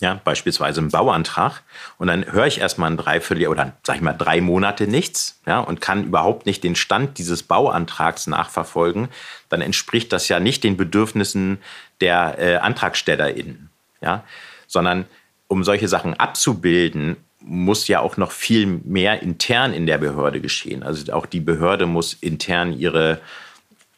ja, 0.00 0.20
beispielsweise 0.22 0.80
einen 0.80 0.90
Bauantrag, 0.90 1.62
und 1.98 2.08
dann 2.08 2.30
höre 2.30 2.46
ich 2.46 2.60
erstmal 2.60 2.90
ein 2.90 2.96
Dreiviertel 2.96 3.48
oder 3.48 3.72
sag 3.82 3.96
ich 3.96 4.02
mal 4.02 4.12
drei 4.12 4.40
Monate 4.40 4.86
nichts, 4.86 5.40
ja, 5.46 5.60
und 5.60 5.80
kann 5.80 6.04
überhaupt 6.04 6.46
nicht 6.46 6.62
den 6.64 6.76
Stand 6.76 7.18
dieses 7.18 7.42
Bauantrags 7.42 8.26
nachverfolgen, 8.26 9.08
dann 9.48 9.60
entspricht 9.60 10.12
das 10.12 10.28
ja 10.28 10.40
nicht 10.40 10.64
den 10.64 10.76
Bedürfnissen 10.76 11.58
der 12.00 12.38
äh, 12.38 12.56
AntragstellerInnen, 12.56 13.70
ja, 14.00 14.24
sondern 14.66 15.06
um 15.48 15.64
solche 15.64 15.88
Sachen 15.88 16.14
abzubilden, 16.14 17.16
muss 17.40 17.88
ja 17.88 18.00
auch 18.00 18.16
noch 18.16 18.32
viel 18.32 18.66
mehr 18.66 19.22
intern 19.22 19.72
in 19.72 19.86
der 19.86 19.98
Behörde 19.98 20.40
geschehen. 20.40 20.82
Also 20.82 21.12
auch 21.12 21.24
die 21.24 21.40
Behörde 21.40 21.86
muss 21.86 22.12
intern 22.14 22.72
ihre 22.72 23.20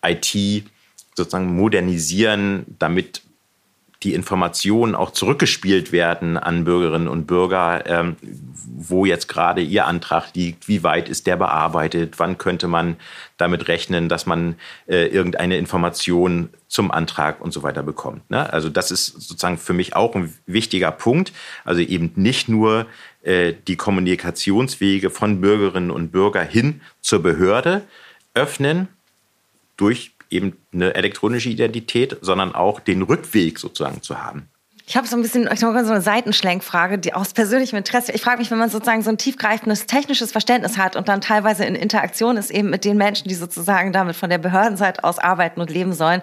IT 0.03 0.65
sozusagen 1.15 1.57
modernisieren, 1.57 2.65
damit 2.79 3.23
die 4.03 4.15
Informationen 4.15 4.95
auch 4.95 5.11
zurückgespielt 5.11 5.93
werden 5.93 6.39
an 6.39 6.65
Bürgerinnen 6.65 7.09
und 7.09 7.27
Bürger, 7.27 7.85
ähm, 7.87 8.17
wo 8.65 9.05
jetzt 9.05 9.29
gerade 9.29 9.61
ihr 9.61 9.87
Antrag 9.87 10.35
liegt, 10.35 10.69
wie 10.69 10.83
weit 10.83 11.11
ist 11.11 11.27
der 11.27 11.37
bearbeitet, 11.37 12.19
wann 12.19 12.39
könnte 12.39 12.67
man 12.67 12.97
damit 13.37 13.69
rechnen, 13.69 14.09
dass 14.09 14.25
man 14.25 14.57
äh, 14.87 15.07
irgendeine 15.07 15.59
Information 15.59 16.49
zum 16.67 16.91
Antrag 16.91 17.43
und 17.43 17.53
so 17.53 17.63
weiter 17.63 17.83
bekommt. 17.83 18.31
Ne? 18.31 18.51
Also 18.51 18.71
das 18.71 18.91
ist 18.91 19.07
sozusagen 19.07 19.59
für 19.59 19.75
mich 19.75 19.95
auch 19.95 20.15
ein 20.15 20.33
wichtiger 20.47 20.93
Punkt. 20.93 21.33
Also 21.65 21.83
eben 21.83 22.13
nicht 22.17 22.49
nur 22.49 22.87
äh, 23.23 23.53
die 23.69 23.77
Kommunikationswege 23.77 25.11
von 25.11 25.43
Bürgerinnen 25.43 25.91
und 25.91 26.11
Bürgern 26.11 26.49
hin 26.49 26.81
zur 27.03 27.23
Behörde 27.23 27.83
öffnen 28.33 28.89
durch 29.77 30.13
eben 30.31 30.57
eine 30.73 30.95
elektronische 30.95 31.51
Identität, 31.51 32.16
sondern 32.21 32.55
auch 32.55 32.81
den 32.81 33.03
Rückweg 33.03 33.59
sozusagen 33.59 34.03
zu 34.03 34.23
haben. 34.23 34.49
Ich 34.90 34.97
habe 34.97 35.07
so 35.07 35.14
ein 35.14 35.23
bisschen 35.23 35.49
ich 35.53 35.61
so 35.61 35.69
eine 35.69 36.01
Seitenschlenkfrage, 36.01 36.99
die 36.99 37.14
aus 37.14 37.33
persönlichem 37.33 37.79
Interesse. 37.79 38.11
Ich 38.11 38.23
frage 38.23 38.38
mich, 38.38 38.51
wenn 38.51 38.59
man 38.59 38.71
sozusagen 38.71 39.03
so 39.03 39.11
ein 39.11 39.19
tiefgreifendes 39.19 39.87
technisches 39.87 40.33
Verständnis 40.33 40.79
hat 40.79 40.97
und 40.97 41.07
dann 41.07 41.21
teilweise 41.21 41.64
in 41.64 41.77
Interaktion 41.77 42.37
ist 42.37 42.51
eben 42.51 42.71
mit 42.71 42.85
den 42.85 42.97
Menschen, 42.97 43.29
die 43.29 43.37
sozusagen 43.37 43.93
damit 43.93 44.16
von 44.16 44.31
der 44.31 44.38
Behördenseite 44.38 45.05
aus 45.05 45.21
arbeiten 45.21 45.61
und 45.61 45.71
leben 45.71 45.93
sollen, 45.93 46.23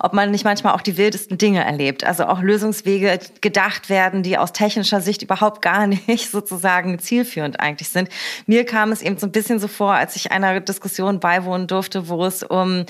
ob 0.00 0.14
man 0.14 0.32
nicht 0.32 0.44
manchmal 0.44 0.74
auch 0.74 0.80
die 0.80 0.96
wildesten 0.96 1.38
Dinge 1.38 1.64
erlebt. 1.64 2.02
Also 2.02 2.24
auch 2.24 2.42
Lösungswege 2.42 3.20
gedacht 3.40 3.88
werden, 3.88 4.24
die 4.24 4.36
aus 4.36 4.52
technischer 4.52 5.00
Sicht 5.00 5.22
überhaupt 5.22 5.62
gar 5.62 5.86
nicht 5.86 6.28
sozusagen 6.32 6.98
zielführend 6.98 7.60
eigentlich 7.60 7.90
sind. 7.90 8.08
Mir 8.46 8.66
kam 8.66 8.90
es 8.90 9.00
eben 9.00 9.16
so 9.16 9.28
ein 9.28 9.32
bisschen 9.32 9.60
so 9.60 9.68
vor, 9.68 9.94
als 9.94 10.16
ich 10.16 10.32
einer 10.32 10.58
Diskussion 10.58 11.20
beiwohnen 11.20 11.68
durfte, 11.68 12.08
wo 12.08 12.24
es 12.24 12.42
um 12.42 12.84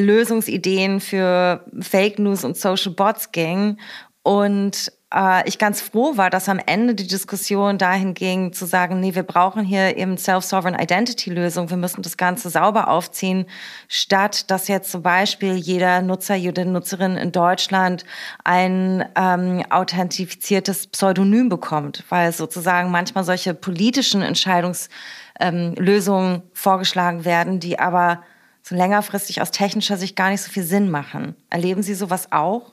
Lösungsideen 0.00 1.00
für 1.00 1.64
Fake 1.80 2.18
News 2.18 2.44
und 2.44 2.56
Social 2.56 2.92
Bots 2.92 3.32
ging. 3.32 3.78
Und 4.22 4.90
äh, 5.14 5.48
ich 5.48 5.58
ganz 5.58 5.80
froh 5.80 6.16
war, 6.16 6.30
dass 6.30 6.48
am 6.48 6.60
Ende 6.64 6.94
die 6.94 7.06
Diskussion 7.06 7.78
dahin 7.78 8.14
ging, 8.14 8.52
zu 8.52 8.66
sagen, 8.66 8.98
nee, 9.00 9.14
wir 9.14 9.22
brauchen 9.22 9.64
hier 9.64 9.96
eben 9.96 10.18
Self-Sovereign 10.18 10.76
Identity-Lösung, 10.78 11.70
wir 11.70 11.76
müssen 11.76 12.02
das 12.02 12.16
Ganze 12.16 12.50
sauber 12.50 12.88
aufziehen, 12.88 13.46
statt 13.88 14.50
dass 14.50 14.66
jetzt 14.68 14.90
zum 14.90 15.02
Beispiel 15.02 15.54
jeder 15.54 16.02
Nutzer, 16.02 16.34
jede 16.34 16.66
Nutzerin 16.66 17.16
in 17.16 17.32
Deutschland 17.32 18.04
ein 18.44 19.04
ähm, 19.14 19.64
authentifiziertes 19.70 20.88
Pseudonym 20.88 21.48
bekommt, 21.48 22.04
weil 22.08 22.32
sozusagen 22.32 22.90
manchmal 22.90 23.24
solche 23.24 23.54
politischen 23.54 24.22
Entscheidungslösungen 24.22 26.34
ähm, 26.34 26.42
vorgeschlagen 26.52 27.24
werden, 27.24 27.60
die 27.60 27.78
aber 27.78 28.22
so 28.68 28.74
längerfristig 28.74 29.40
aus 29.40 29.52
technischer 29.52 29.96
Sicht 29.96 30.16
gar 30.16 30.30
nicht 30.30 30.42
so 30.42 30.50
viel 30.50 30.64
Sinn 30.64 30.90
machen. 30.90 31.36
Erleben 31.50 31.82
Sie 31.82 31.94
sowas 31.94 32.32
auch? 32.32 32.72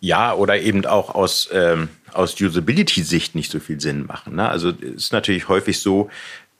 Ja, 0.00 0.32
oder 0.32 0.58
eben 0.60 0.86
auch 0.86 1.14
aus, 1.14 1.48
ähm, 1.52 1.90
aus 2.14 2.40
Usability-Sicht 2.40 3.34
nicht 3.34 3.50
so 3.50 3.60
viel 3.60 3.80
Sinn 3.80 4.06
machen. 4.06 4.36
Ne? 4.36 4.48
Also 4.48 4.70
es 4.70 5.04
ist 5.04 5.12
natürlich 5.12 5.48
häufig 5.48 5.80
so, 5.80 6.08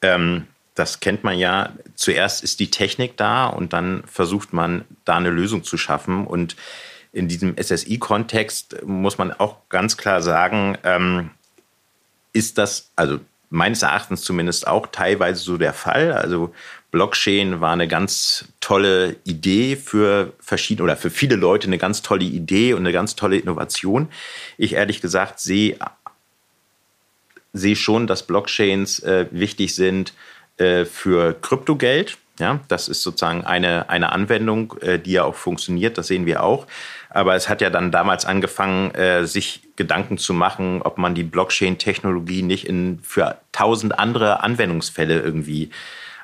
ähm, 0.03 0.47
das 0.75 1.01
kennt 1.01 1.25
man 1.25 1.39
ja, 1.39 1.73
zuerst 1.95 2.45
ist 2.45 2.61
die 2.61 2.71
Technik 2.71 3.17
da 3.17 3.47
und 3.47 3.73
dann 3.73 4.03
versucht 4.07 4.53
man 4.53 4.85
da 5.07 5.17
eine 5.17 5.31
Lösung 5.31 5.65
zu 5.65 5.79
schaffen. 5.79 6.27
Und 6.27 6.55
in 7.13 7.29
diesem 7.29 7.57
SSI-Kontext 7.57 8.85
muss 8.85 9.17
man 9.17 9.33
auch 9.33 9.57
ganz 9.71 9.97
klar 9.97 10.21
sagen, 10.21 10.77
ähm, 10.85 11.31
ist 12.35 12.59
das, 12.59 12.91
also 12.95 13.21
meines 13.51 13.83
Erachtens 13.83 14.23
zumindest 14.23 14.67
auch 14.67 14.89
teilweise 14.89 15.43
so 15.43 15.57
der 15.57 15.73
Fall. 15.73 16.13
Also 16.13 16.55
Blockchain 16.91 17.61
war 17.61 17.73
eine 17.73 17.87
ganz 17.87 18.47
tolle 18.61 19.17
Idee 19.25 19.77
für 19.77 20.33
verschiedene 20.41 20.85
oder 20.85 20.97
für 20.97 21.11
viele 21.11 21.37
Leute 21.37 21.67
eine 21.67 21.79
ganz 21.79 22.03
tolle 22.03 22.25
Idee 22.25 22.73
und 22.73 22.81
eine 22.81 22.93
ganz 22.93 23.15
tolle 23.15 23.37
Innovation. 23.37 24.09
Ich 24.57 24.73
ehrlich 24.73 25.03
gesagt 25.03 25.39
sehe, 25.39 25.79
sehe 27.53 27.77
schon, 27.77 28.07
dass 28.07 28.27
Blockchains 28.27 29.01
äh, 29.01 29.27
wichtig 29.31 29.75
sind 29.75 30.15
äh, 30.57 30.85
für 30.85 31.35
Kryptogeld. 31.35 32.17
Ja, 32.39 32.61
das 32.69 32.89
ist 32.89 33.03
sozusagen 33.03 33.45
eine, 33.45 33.91
eine 33.91 34.13
Anwendung, 34.13 34.75
äh, 34.81 34.99
die 34.99 35.13
ja 35.13 35.25
auch 35.25 35.35
funktioniert, 35.35 35.99
das 35.99 36.07
sehen 36.07 36.25
wir 36.25 36.43
auch. 36.43 36.67
Aber 37.11 37.35
es 37.35 37.49
hat 37.49 37.61
ja 37.61 37.69
dann 37.69 37.91
damals 37.91 38.25
angefangen, 38.25 38.95
äh, 38.95 39.27
sich 39.27 39.63
Gedanken 39.77 40.19
zu 40.19 40.33
machen, 40.35 40.81
ob 40.83 40.99
man 40.99 41.15
die 41.15 41.25
Blockchain-Technologie 41.25 42.43
nicht 42.43 42.67
in, 42.67 43.01
für 43.03 43.39
tausend 43.51 43.99
andere 43.99 44.43
Anwendungsfälle 44.43 45.21
irgendwie 45.21 45.71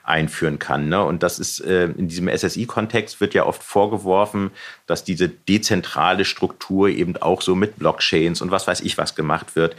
einführen 0.05 0.59
kann. 0.59 0.89
Ne? 0.89 1.03
Und 1.03 1.23
das 1.23 1.39
ist 1.39 1.61
äh, 1.61 1.87
in 1.87 2.09
diesem 2.09 2.29
SSI-Kontext 2.29 3.21
wird 3.21 3.35
ja 3.35 3.47
oft 3.47 3.63
vorgeworfen, 3.63 4.51
dass 4.87 5.03
diese 5.03 5.29
dezentrale 5.29 6.25
Struktur 6.25 6.89
eben 6.89 7.17
auch 7.17 7.43
so 7.43 7.55
mit 7.55 7.79
Blockchains 7.79 8.43
und 8.43 8.51
was 8.51 8.67
weiß 8.67 8.81
ich 8.83 8.99
was 8.99 9.15
gemacht 9.15 9.57
wird. 9.57 9.75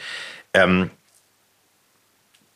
Ähm, 0.53 0.89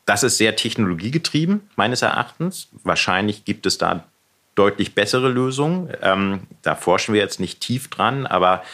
das 0.04 0.24
ist 0.24 0.38
sehr 0.38 0.56
technologiegetrieben, 0.56 1.70
meines 1.76 2.02
Erachtens. 2.02 2.68
Wahrscheinlich 2.82 3.44
gibt 3.44 3.66
es 3.66 3.78
da 3.78 4.04
deutlich 4.56 4.94
bessere 4.96 5.28
Lösungen. 5.28 5.92
Ähm, 6.02 6.40
da 6.62 6.74
forschen 6.74 7.14
wir 7.14 7.20
jetzt 7.20 7.38
nicht 7.38 7.60
tief 7.60 7.88
dran, 7.88 8.26
aber 8.26 8.64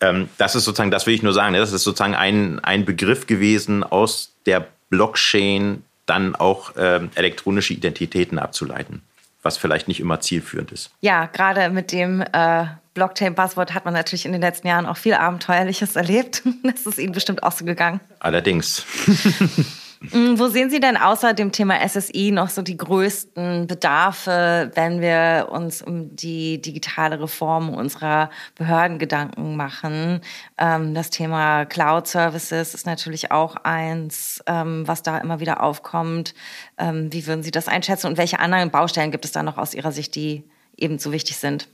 ähm, 0.00 0.28
das 0.36 0.54
ist 0.54 0.64
sozusagen, 0.64 0.90
das 0.90 1.06
will 1.06 1.14
ich 1.14 1.22
nur 1.22 1.32
sagen, 1.32 1.52
ne? 1.52 1.58
das 1.58 1.72
ist 1.72 1.84
sozusagen 1.84 2.14
ein, 2.14 2.58
ein 2.60 2.84
Begriff 2.84 3.26
gewesen 3.26 3.82
aus 3.82 4.34
der 4.44 4.66
Blockchain 4.90 5.82
dann 6.06 6.34
auch 6.34 6.76
äh, 6.76 7.00
elektronische 7.14 7.74
Identitäten 7.74 8.38
abzuleiten, 8.38 9.02
was 9.42 9.56
vielleicht 9.56 9.88
nicht 9.88 10.00
immer 10.00 10.20
zielführend 10.20 10.72
ist. 10.72 10.90
Ja, 11.00 11.26
gerade 11.26 11.70
mit 11.70 11.92
dem 11.92 12.22
äh, 12.32 12.66
Blockchain-Buzzword 12.94 13.74
hat 13.74 13.84
man 13.84 13.94
natürlich 13.94 14.26
in 14.26 14.32
den 14.32 14.40
letzten 14.40 14.66
Jahren 14.68 14.86
auch 14.86 14.96
viel 14.96 15.14
Abenteuerliches 15.14 15.96
erlebt. 15.96 16.42
Das 16.62 16.86
ist 16.86 16.98
Ihnen 16.98 17.12
bestimmt 17.12 17.42
auch 17.42 17.52
so 17.52 17.64
gegangen. 17.64 18.00
Allerdings. 18.20 18.84
Mm, 20.10 20.38
wo 20.38 20.48
sehen 20.48 20.68
Sie 20.68 20.80
denn 20.80 20.96
außer 20.96 21.32
dem 21.32 21.52
Thema 21.52 21.76
SSI 21.86 22.32
noch 22.32 22.48
so 22.48 22.62
die 22.62 22.76
größten 22.76 23.68
Bedarfe, 23.68 24.70
wenn 24.74 25.00
wir 25.00 25.48
uns 25.50 25.80
um 25.80 26.14
die 26.16 26.60
digitale 26.60 27.20
Reform 27.20 27.72
unserer 27.72 28.30
Behörden 28.56 28.98
Gedanken 28.98 29.56
machen? 29.56 30.20
Ähm, 30.58 30.94
das 30.94 31.10
Thema 31.10 31.64
Cloud 31.66 32.08
Services 32.08 32.74
ist 32.74 32.86
natürlich 32.86 33.30
auch 33.30 33.54
eins, 33.56 34.42
ähm, 34.46 34.86
was 34.86 35.02
da 35.02 35.18
immer 35.18 35.38
wieder 35.38 35.62
aufkommt. 35.62 36.34
Ähm, 36.78 37.12
wie 37.12 37.26
würden 37.26 37.44
Sie 37.44 37.52
das 37.52 37.68
einschätzen 37.68 38.08
und 38.08 38.18
welche 38.18 38.40
anderen 38.40 38.70
Baustellen 38.70 39.12
gibt 39.12 39.24
es 39.24 39.32
da 39.32 39.42
noch 39.42 39.56
aus 39.58 39.72
Ihrer 39.72 39.92
Sicht, 39.92 40.16
die 40.16 40.44
ebenso 40.76 41.12
wichtig 41.12 41.36
sind? 41.36 41.68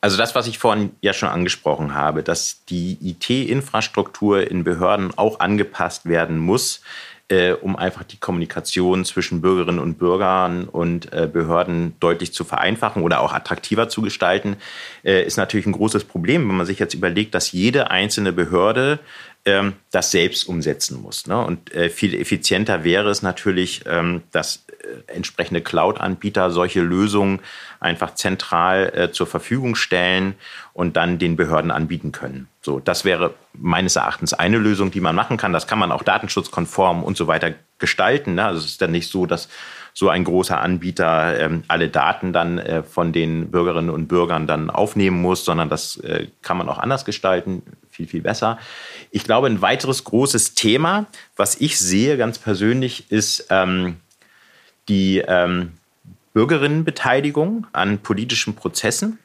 Also 0.00 0.16
das, 0.16 0.34
was 0.34 0.46
ich 0.46 0.58
vorhin 0.58 0.92
ja 1.02 1.12
schon 1.12 1.28
angesprochen 1.28 1.94
habe, 1.94 2.22
dass 2.22 2.64
die 2.64 2.96
IT-Infrastruktur 3.02 4.50
in 4.50 4.64
Behörden 4.64 5.12
auch 5.16 5.40
angepasst 5.40 6.06
werden 6.06 6.38
muss, 6.38 6.80
äh, 7.30 7.52
um 7.52 7.76
einfach 7.76 8.02
die 8.02 8.16
Kommunikation 8.16 9.04
zwischen 9.04 9.40
Bürgerinnen 9.40 9.78
und 9.78 9.98
Bürgern 9.98 10.64
und 10.64 11.12
äh, 11.12 11.28
Behörden 11.32 11.94
deutlich 12.00 12.32
zu 12.32 12.44
vereinfachen 12.44 13.02
oder 13.02 13.20
auch 13.20 13.32
attraktiver 13.32 13.88
zu 13.88 14.02
gestalten, 14.02 14.56
äh, 15.04 15.22
ist 15.24 15.36
natürlich 15.36 15.66
ein 15.66 15.72
großes 15.72 16.04
Problem, 16.04 16.48
wenn 16.48 16.56
man 16.56 16.66
sich 16.66 16.78
jetzt 16.78 16.94
überlegt, 16.94 17.34
dass 17.34 17.52
jede 17.52 17.90
einzelne 17.90 18.32
Behörde 18.32 18.98
ähm, 19.44 19.74
das 19.90 20.10
selbst 20.10 20.48
umsetzen 20.48 21.00
muss. 21.00 21.26
Ne? 21.26 21.42
Und 21.44 21.74
äh, 21.74 21.88
viel 21.88 22.14
effizienter 22.14 22.84
wäre 22.84 23.08
es 23.10 23.22
natürlich, 23.22 23.82
ähm, 23.86 24.22
dass 24.32 24.64
äh, 24.68 25.12
entsprechende 25.12 25.62
Cloud-Anbieter 25.62 26.50
solche 26.50 26.80
Lösungen 26.80 27.40
einfach 27.80 28.14
zentral 28.14 28.92
äh, 28.94 29.12
zur 29.12 29.26
Verfügung 29.26 29.76
stellen 29.76 30.34
und 30.74 30.96
dann 30.96 31.18
den 31.18 31.36
Behörden 31.36 31.70
anbieten 31.70 32.12
können. 32.12 32.48
So, 32.60 32.80
das 32.80 33.04
wäre 33.04 33.34
meines 33.54 33.96
Erachtens 33.96 34.34
eine 34.34 34.58
Lösung, 34.58 34.90
die 34.90 35.00
man 35.00 35.14
machen 35.14 35.38
kann. 35.38 35.52
Das 35.52 35.66
kann 35.66 35.78
man 35.78 35.92
auch 35.92 36.02
datenschutzkonform 36.02 37.02
und 37.02 37.16
so 37.16 37.26
weiter 37.26 37.54
gestalten. 37.78 38.34
Ne? 38.34 38.44
Also 38.44 38.58
es 38.58 38.66
ist 38.66 38.82
dann 38.82 38.92
nicht 38.92 39.10
so, 39.10 39.24
dass 39.24 39.48
so 39.92 40.08
ein 40.08 40.24
großer 40.24 40.60
Anbieter 40.60 41.40
ähm, 41.40 41.64
alle 41.68 41.88
Daten 41.88 42.32
dann 42.32 42.58
äh, 42.58 42.82
von 42.82 43.12
den 43.12 43.50
Bürgerinnen 43.50 43.90
und 43.90 44.06
Bürgern 44.06 44.46
dann 44.46 44.70
aufnehmen 44.70 45.20
muss, 45.20 45.44
sondern 45.44 45.68
das 45.68 45.96
äh, 45.96 46.28
kann 46.42 46.58
man 46.58 46.68
auch 46.68 46.78
anders 46.78 47.04
gestalten, 47.04 47.62
viel, 48.00 48.06
viel 48.06 48.22
besser. 48.22 48.58
Ich 49.10 49.24
glaube, 49.24 49.46
ein 49.46 49.60
weiteres 49.60 50.04
großes 50.04 50.54
Thema, 50.54 51.06
was 51.36 51.60
ich 51.60 51.78
sehe 51.78 52.16
ganz 52.16 52.38
persönlich, 52.38 53.10
ist 53.10 53.46
ähm, 53.50 53.96
die 54.88 55.18
ähm, 55.26 55.72
Bürgerinnenbeteiligung 56.32 57.66
an 57.72 57.98
politischen 57.98 58.54
Prozessen. 58.54 59.18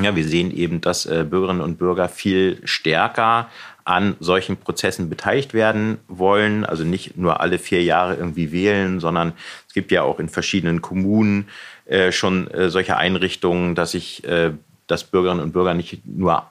Ja, 0.00 0.16
wir 0.16 0.24
sehen 0.24 0.50
eben, 0.56 0.80
dass 0.80 1.04
äh, 1.04 1.26
Bürgerinnen 1.28 1.60
und 1.60 1.76
Bürger 1.76 2.08
viel 2.08 2.60
stärker 2.64 3.50
an 3.84 4.16
solchen 4.20 4.56
Prozessen 4.56 5.10
beteiligt 5.10 5.52
werden 5.52 5.98
wollen. 6.08 6.64
Also 6.64 6.84
nicht 6.84 7.18
nur 7.18 7.40
alle 7.40 7.58
vier 7.58 7.82
Jahre 7.82 8.14
irgendwie 8.14 8.52
wählen, 8.52 9.00
sondern 9.00 9.32
es 9.68 9.74
gibt 9.74 9.90
ja 9.92 10.02
auch 10.02 10.20
in 10.20 10.28
verschiedenen 10.28 10.80
Kommunen 10.80 11.48
äh, 11.84 12.12
schon 12.12 12.48
äh, 12.48 12.70
solche 12.70 12.96
Einrichtungen, 12.96 13.74
dass 13.74 13.90
sich 13.90 14.24
äh, 14.24 14.52
dass 14.86 15.04
Bürgerinnen 15.04 15.42
und 15.42 15.52
Bürger 15.52 15.74
nicht 15.74 16.00
nur 16.06 16.50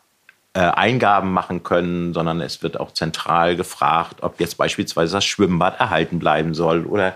äh, 0.53 0.59
Eingaben 0.61 1.31
machen 1.31 1.63
können, 1.63 2.13
sondern 2.13 2.41
es 2.41 2.63
wird 2.63 2.79
auch 2.79 2.91
zentral 2.93 3.55
gefragt, 3.55 4.23
ob 4.23 4.39
jetzt 4.39 4.57
beispielsweise 4.57 5.13
das 5.13 5.25
Schwimmbad 5.25 5.79
erhalten 5.79 6.19
bleiben 6.19 6.53
soll 6.53 6.85
oder 6.85 7.15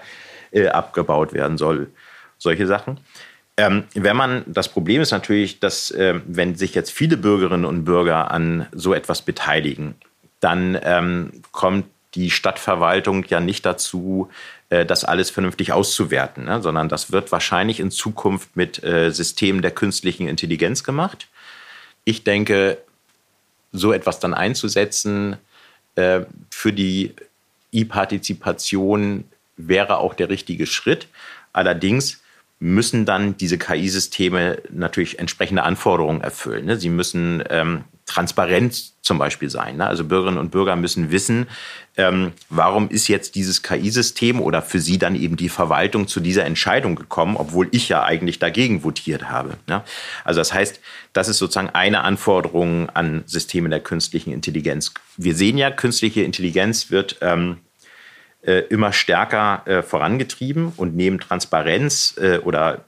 äh, 0.52 0.67
abgebaut 0.67 1.34
werden 1.34 1.58
soll. 1.58 1.89
Solche 2.38 2.67
Sachen. 2.67 3.00
Ähm, 3.58 3.84
wenn 3.93 4.15
man, 4.15 4.43
das 4.48 4.69
Problem 4.69 5.02
ist 5.02 5.12
natürlich, 5.12 5.60
dass 5.60 5.91
äh, 5.91 6.19
wenn 6.26 6.56
sich 6.56 6.74
jetzt 6.74 6.91
viele 6.91 7.17
Bürgerinnen 7.17 7.65
und 7.65 7.86
Bürger 7.86 8.32
an 8.32 8.67
so 8.72 8.93
etwas 8.93 9.22
beteiligen, 9.22 9.96
dann 10.39 10.78
ähm, 10.84 11.41
kommt 11.52 11.86
die 12.15 12.30
Stadtverwaltung 12.30 13.26
ja 13.26 13.39
nicht 13.39 13.65
dazu, 13.65 14.30
äh, 14.69 14.86
das 14.86 15.06
alles 15.06 15.30
vernünftig 15.30 15.72
auszuwerten, 15.72 16.46
ne? 16.46 16.62
sondern 16.62 16.89
das 16.89 17.12
wird 17.12 17.32
wahrscheinlich 17.32 17.80
in 17.80 17.91
Zukunft 17.91 18.56
mit 18.56 18.84
äh, 18.84 19.12
Systemen 19.12 19.62
der 19.62 19.72
künstlichen 19.72 20.28
Intelligenz 20.28 20.84
gemacht. 20.84 21.28
Ich 22.06 22.24
denke, 22.24 22.78
so 23.73 23.91
etwas 23.91 24.19
dann 24.19 24.33
einzusetzen 24.33 25.38
äh, 25.95 26.21
für 26.49 26.71
die 26.71 27.13
E-Partizipation 27.71 29.25
wäre 29.57 29.97
auch 29.97 30.13
der 30.13 30.29
richtige 30.29 30.65
Schritt. 30.65 31.07
Allerdings 31.51 32.21
müssen 32.59 33.05
dann 33.05 33.36
diese 33.36 33.57
KI-Systeme 33.57 34.62
natürlich 34.69 35.19
entsprechende 35.19 35.63
Anforderungen 35.63 36.21
erfüllen. 36.21 36.65
Ne? 36.65 36.77
Sie 36.77 36.89
müssen 36.89 37.43
ähm, 37.49 37.83
transparent 38.06 38.94
zum 39.02 39.18
Beispiel 39.18 39.50
sein. 39.50 39.78
Ne? 39.78 39.88
Also 39.88 40.04
Bürgerinnen 40.04 40.38
und 40.38 40.52
Bürger 40.52 40.76
müssen 40.76 41.12
wissen, 41.12 41.48
ähm, 41.98 42.32
warum 42.50 42.89
ist 42.89 43.08
jetzt 43.08 43.36
dieses 43.36 43.62
KI-System 43.62 44.42
oder 44.42 44.62
für 44.62 44.80
sie 44.80 44.98
dann 44.98 45.16
eben 45.16 45.36
die 45.36 45.50
Verwaltung 45.50 46.08
zu 46.08 46.20
dieser 46.20 46.46
Entscheidung 46.46 46.96
gekommen, 46.96 47.36
obwohl 47.38 47.68
ich 47.72 47.89
ja 47.89 48.04
eigentlich 48.04 48.39
dagegen 48.39 48.84
votiert 48.84 49.30
habe. 49.30 49.58
Ne? 49.68 49.84
Also 50.24 50.39
das 50.39 50.54
heißt, 50.54 50.80
das 51.12 51.28
ist 51.28 51.38
sozusagen 51.38 51.70
eine 51.70 52.02
Anforderung 52.02 52.89
an 52.89 53.24
Systeme 53.26 53.70
der 53.70 53.82
künstlichen 53.82 54.32
Intelligenz. 54.32 54.94
Wir 55.18 55.36
sehen 55.36 55.58
ja, 55.58 55.70
künstliche 55.70 56.24
Intelligenz 56.24 56.89
wird 56.89 57.18
ähm, 57.22 57.58
äh, 58.42 58.60
immer 58.70 58.94
stärker 58.94 59.63
äh, 59.66 59.84
vorangetrieben 59.84 60.74
und 60.76 60.96
neben 60.96 61.20
Transparenz 61.20 62.16
äh, 62.18 62.39
oder 62.39 62.86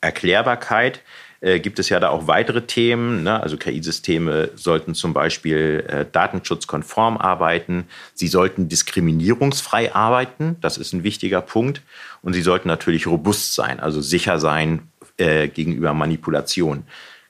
Erklärbarkeit 0.00 1.00
äh, 1.44 1.60
gibt 1.60 1.78
es 1.78 1.90
ja 1.90 2.00
da 2.00 2.08
auch 2.08 2.26
weitere 2.26 2.62
Themen. 2.62 3.22
Ne? 3.22 3.40
Also 3.40 3.56
KI-Systeme 3.56 4.50
sollten 4.54 4.94
zum 4.94 5.12
Beispiel 5.12 5.84
äh, 5.86 6.06
datenschutzkonform 6.10 7.18
arbeiten. 7.18 7.84
Sie 8.14 8.28
sollten 8.28 8.68
diskriminierungsfrei 8.68 9.94
arbeiten. 9.94 10.56
Das 10.60 10.78
ist 10.78 10.94
ein 10.94 11.04
wichtiger 11.04 11.42
Punkt. 11.42 11.82
Und 12.22 12.32
sie 12.32 12.42
sollten 12.42 12.68
natürlich 12.68 13.06
robust 13.06 13.54
sein, 13.54 13.78
also 13.78 14.00
sicher 14.00 14.38
sein 14.40 14.88
äh, 15.18 15.48
gegenüber 15.48 15.92
Manipulation. 15.92 16.84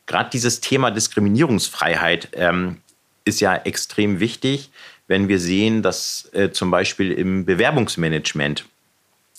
Gerade 0.06 0.30
dieses 0.30 0.60
Thema 0.60 0.90
Diskriminierungsfreiheit 0.92 2.28
ähm, 2.34 2.76
ist 3.24 3.40
ja 3.40 3.56
extrem 3.56 4.20
wichtig 4.20 4.70
wenn 5.06 5.28
wir 5.28 5.38
sehen, 5.38 5.82
dass 5.82 6.30
äh, 6.32 6.50
zum 6.50 6.70
Beispiel 6.70 7.12
im 7.12 7.44
Bewerbungsmanagement 7.44 8.64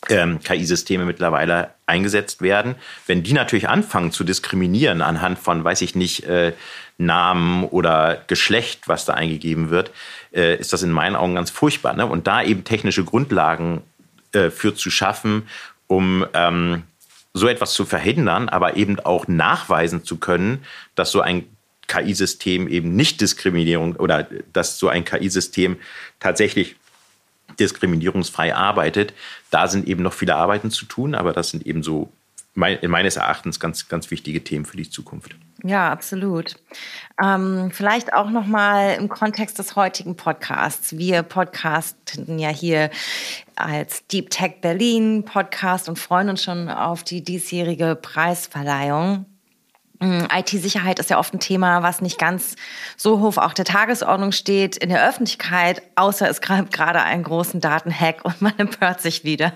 ähm, 0.09 0.39
KI-Systeme 0.39 1.05
mittlerweile 1.05 1.71
eingesetzt 1.85 2.41
werden. 2.41 2.75
Wenn 3.07 3.23
die 3.23 3.33
natürlich 3.33 3.69
anfangen 3.69 4.11
zu 4.11 4.23
diskriminieren 4.23 5.01
anhand 5.01 5.39
von, 5.39 5.63
weiß 5.63 5.81
ich 5.81 5.95
nicht, 5.95 6.23
äh, 6.25 6.53
Namen 6.97 7.65
oder 7.65 8.23
Geschlecht, 8.27 8.87
was 8.87 9.05
da 9.05 9.13
eingegeben 9.13 9.69
wird, 9.69 9.91
äh, 10.33 10.57
ist 10.57 10.73
das 10.73 10.83
in 10.83 10.91
meinen 10.91 11.15
Augen 11.15 11.35
ganz 11.35 11.49
furchtbar. 11.49 11.93
Ne? 11.93 12.05
Und 12.05 12.27
da 12.27 12.41
eben 12.43 12.63
technische 12.63 13.03
Grundlagen 13.03 13.81
äh, 14.31 14.49
für 14.49 14.75
zu 14.75 14.89
schaffen, 14.89 15.47
um 15.87 16.25
ähm, 16.33 16.83
so 17.33 17.47
etwas 17.47 17.73
zu 17.73 17.85
verhindern, 17.85 18.47
aber 18.47 18.77
eben 18.77 18.99
auch 18.99 19.27
nachweisen 19.27 20.05
zu 20.05 20.17
können, 20.17 20.63
dass 20.95 21.11
so 21.11 21.21
ein 21.21 21.45
KI-System 21.87 22.67
eben 22.67 22.95
nicht 22.95 23.21
Diskriminierung 23.21 23.95
oder 23.97 24.27
dass 24.53 24.79
so 24.79 24.87
ein 24.87 25.05
KI-System 25.05 25.77
tatsächlich 26.19 26.77
diskriminierungsfrei 27.59 28.55
arbeitet. 28.55 29.13
Da 29.51 29.67
sind 29.67 29.87
eben 29.87 30.03
noch 30.03 30.13
viele 30.13 30.35
Arbeiten 30.35 30.71
zu 30.71 30.85
tun, 30.85 31.15
aber 31.15 31.33
das 31.33 31.49
sind 31.49 31.65
eben 31.65 31.83
so 31.83 32.11
meines 32.55 33.17
Erachtens 33.17 33.59
ganz, 33.59 33.89
ganz 33.89 34.11
wichtige 34.11 34.43
Themen 34.43 34.65
für 34.65 34.77
die 34.77 34.89
Zukunft. 34.89 35.35
Ja, 35.63 35.91
absolut. 35.91 36.55
Ähm, 37.21 37.71
vielleicht 37.71 38.13
auch 38.13 38.29
noch 38.29 38.45
mal 38.45 38.95
im 38.95 39.09
Kontext 39.09 39.59
des 39.59 39.75
heutigen 39.75 40.15
Podcasts. 40.15 40.97
Wir 40.97 41.23
podcasten 41.23 42.39
ja 42.39 42.49
hier 42.49 42.91
als 43.55 44.05
Deep 44.07 44.29
Tech 44.29 44.61
Berlin 44.61 45.25
Podcast 45.25 45.89
und 45.89 45.99
freuen 45.99 46.29
uns 46.29 46.43
schon 46.43 46.69
auf 46.69 47.03
die 47.03 47.23
diesjährige 47.23 47.97
Preisverleihung. 48.01 49.25
Mm, 49.99 50.23
IT-Sicherheit 50.29 50.99
ist 50.99 51.09
ja 51.09 51.17
oft 51.17 51.33
ein 51.33 51.39
Thema, 51.39 51.81
was 51.81 52.01
nicht 52.01 52.19
ganz 52.19 52.55
so 52.97 53.21
hoch 53.21 53.37
auf 53.37 53.53
der 53.53 53.63
Tagesordnung 53.63 54.33
steht 54.33 54.75
in 54.75 54.89
der 54.89 55.07
Öffentlichkeit, 55.07 55.81
außer 55.95 56.29
es 56.29 56.41
gab 56.41 56.71
gerade 56.71 57.01
einen 57.01 57.23
großen 57.23 57.61
Datenhack 57.61 58.25
und 58.25 58.41
man 58.41 58.57
empört 58.57 59.01
sich 59.01 59.23
wieder. 59.23 59.53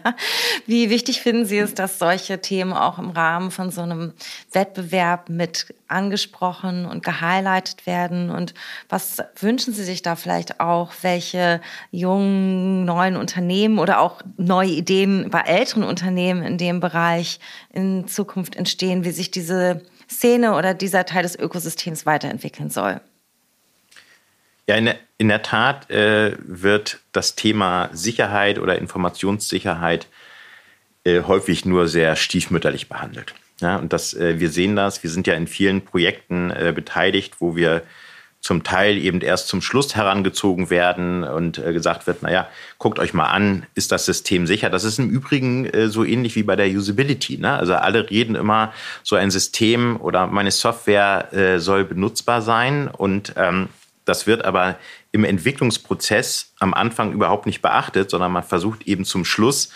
Wie 0.66 0.90
wichtig 0.90 1.22
finden 1.22 1.46
Sie 1.46 1.58
es, 1.58 1.74
dass 1.74 2.00
solche 2.00 2.40
Themen 2.40 2.72
auch 2.72 3.00
im 3.00 3.10
Rahmen 3.10 3.52
von 3.52 3.70
so 3.70 3.82
einem 3.82 4.14
Wettbewerb 4.54 5.28
mit 5.30 5.74
angesprochen 5.90 6.86
und 6.86 7.04
gehighlightet 7.04 7.86
werden? 7.86 8.30
Und 8.30 8.54
was 8.88 9.18
wünschen 9.40 9.74
Sie 9.74 9.84
sich 9.84 10.04
da 10.04 10.16
vielleicht 10.16 10.62
auch, 10.62 10.94
welche 11.02 11.60
jungen, 11.92 12.86
neuen 12.86 13.18
Unternehmen 13.18 13.78
oder 13.78 14.00
auch 14.00 14.22
neue 14.38 14.70
Ideen 14.70 15.30
bei 15.30 15.42
älteren 15.42 15.84
Unternehmen 15.84 16.44
in 16.44 16.58
dem 16.58 16.80
Bereich 16.80 17.40
in 17.74 18.08
Zukunft 18.08 18.56
entstehen, 18.56 19.04
wie 19.04 19.12
sich 19.12 19.32
diese 19.32 19.82
Szene 20.10 20.56
oder 20.56 20.74
dieser 20.74 21.06
Teil 21.06 21.24
des 21.24 21.38
Ökosystems 21.38 22.06
weiterentwickeln 22.06 22.70
soll? 22.70 23.00
Ja, 24.68 24.76
in 24.76 24.86
der, 24.86 24.98
in 25.18 25.30
der 25.30 25.42
Tat 25.42 25.90
äh, 25.90 26.36
wird 26.40 27.00
das 27.12 27.36
Thema 27.36 27.90
Sicherheit 27.92 28.60
oder 28.60 28.78
Informationssicherheit 28.78 30.08
äh, 31.06 31.24
häufig 31.24 31.66
nur 31.66 31.88
sehr 31.88 32.16
stiefmütterlich 32.16 32.90
behandelt. 32.90 33.34
Ja, 33.62 33.78
und 33.78 33.94
das, 33.94 34.14
äh, 34.14 34.40
wir 34.40 34.50
sehen 34.50 34.76
das, 34.76 35.02
wir 35.04 35.10
sind 35.10 35.28
ja 35.28 35.34
in 35.34 35.48
vielen 35.48 35.84
Projekten 35.84 36.52
äh, 36.52 36.72
beteiligt, 36.74 37.36
wo 37.40 37.56
wir 37.56 37.84
zum 38.42 38.64
Teil 38.64 38.98
eben 38.98 39.20
erst 39.22 39.50
zum 39.50 39.62
Schluss 39.62 39.96
herangezogen 39.96 40.70
werden 40.70 41.24
und 41.24 41.58
äh, 41.58 41.74
gesagt 41.74 42.08
wird, 42.08 42.24
naja, 42.24 42.48
guckt 42.78 42.98
euch 42.98 43.14
mal 43.14 43.28
an, 43.28 43.66
ist 43.76 43.92
das 43.92 44.06
System 44.06 44.48
sicher? 44.48 44.70
Das 44.70 44.86
ist 44.86 44.98
im 44.98 45.10
Übrigen 45.10 45.66
äh, 45.66 45.90
so 45.90 46.06
ähnlich 46.06 46.36
wie 46.36 46.44
bei 46.44 46.56
der 46.56 46.68
Usability. 46.68 47.38
Ne? 47.38 47.52
Also 47.52 47.76
alle 47.76 48.10
reden 48.10 48.36
immer, 48.36 48.74
so 49.04 49.18
ein 49.18 49.30
System 49.30 50.00
oder 50.00 50.28
meine 50.28 50.52
Software 50.52 51.34
äh, 51.34 51.60
soll 51.60 51.84
benutzbar 51.84 52.42
sein 52.42 52.88
und 52.88 53.34
ähm, 53.36 53.70
das 54.06 54.26
wird 54.26 54.44
aber 54.46 54.78
im 55.12 55.24
Entwicklungsprozess 55.24 56.54
am 56.60 56.74
Anfang 56.74 57.12
überhaupt 57.14 57.46
nicht 57.46 57.62
beachtet, 57.62 58.10
sondern 58.10 58.32
man 58.32 58.44
versucht 58.44 58.88
eben 58.88 59.06
zum 59.06 59.24
Schluss 59.26 59.72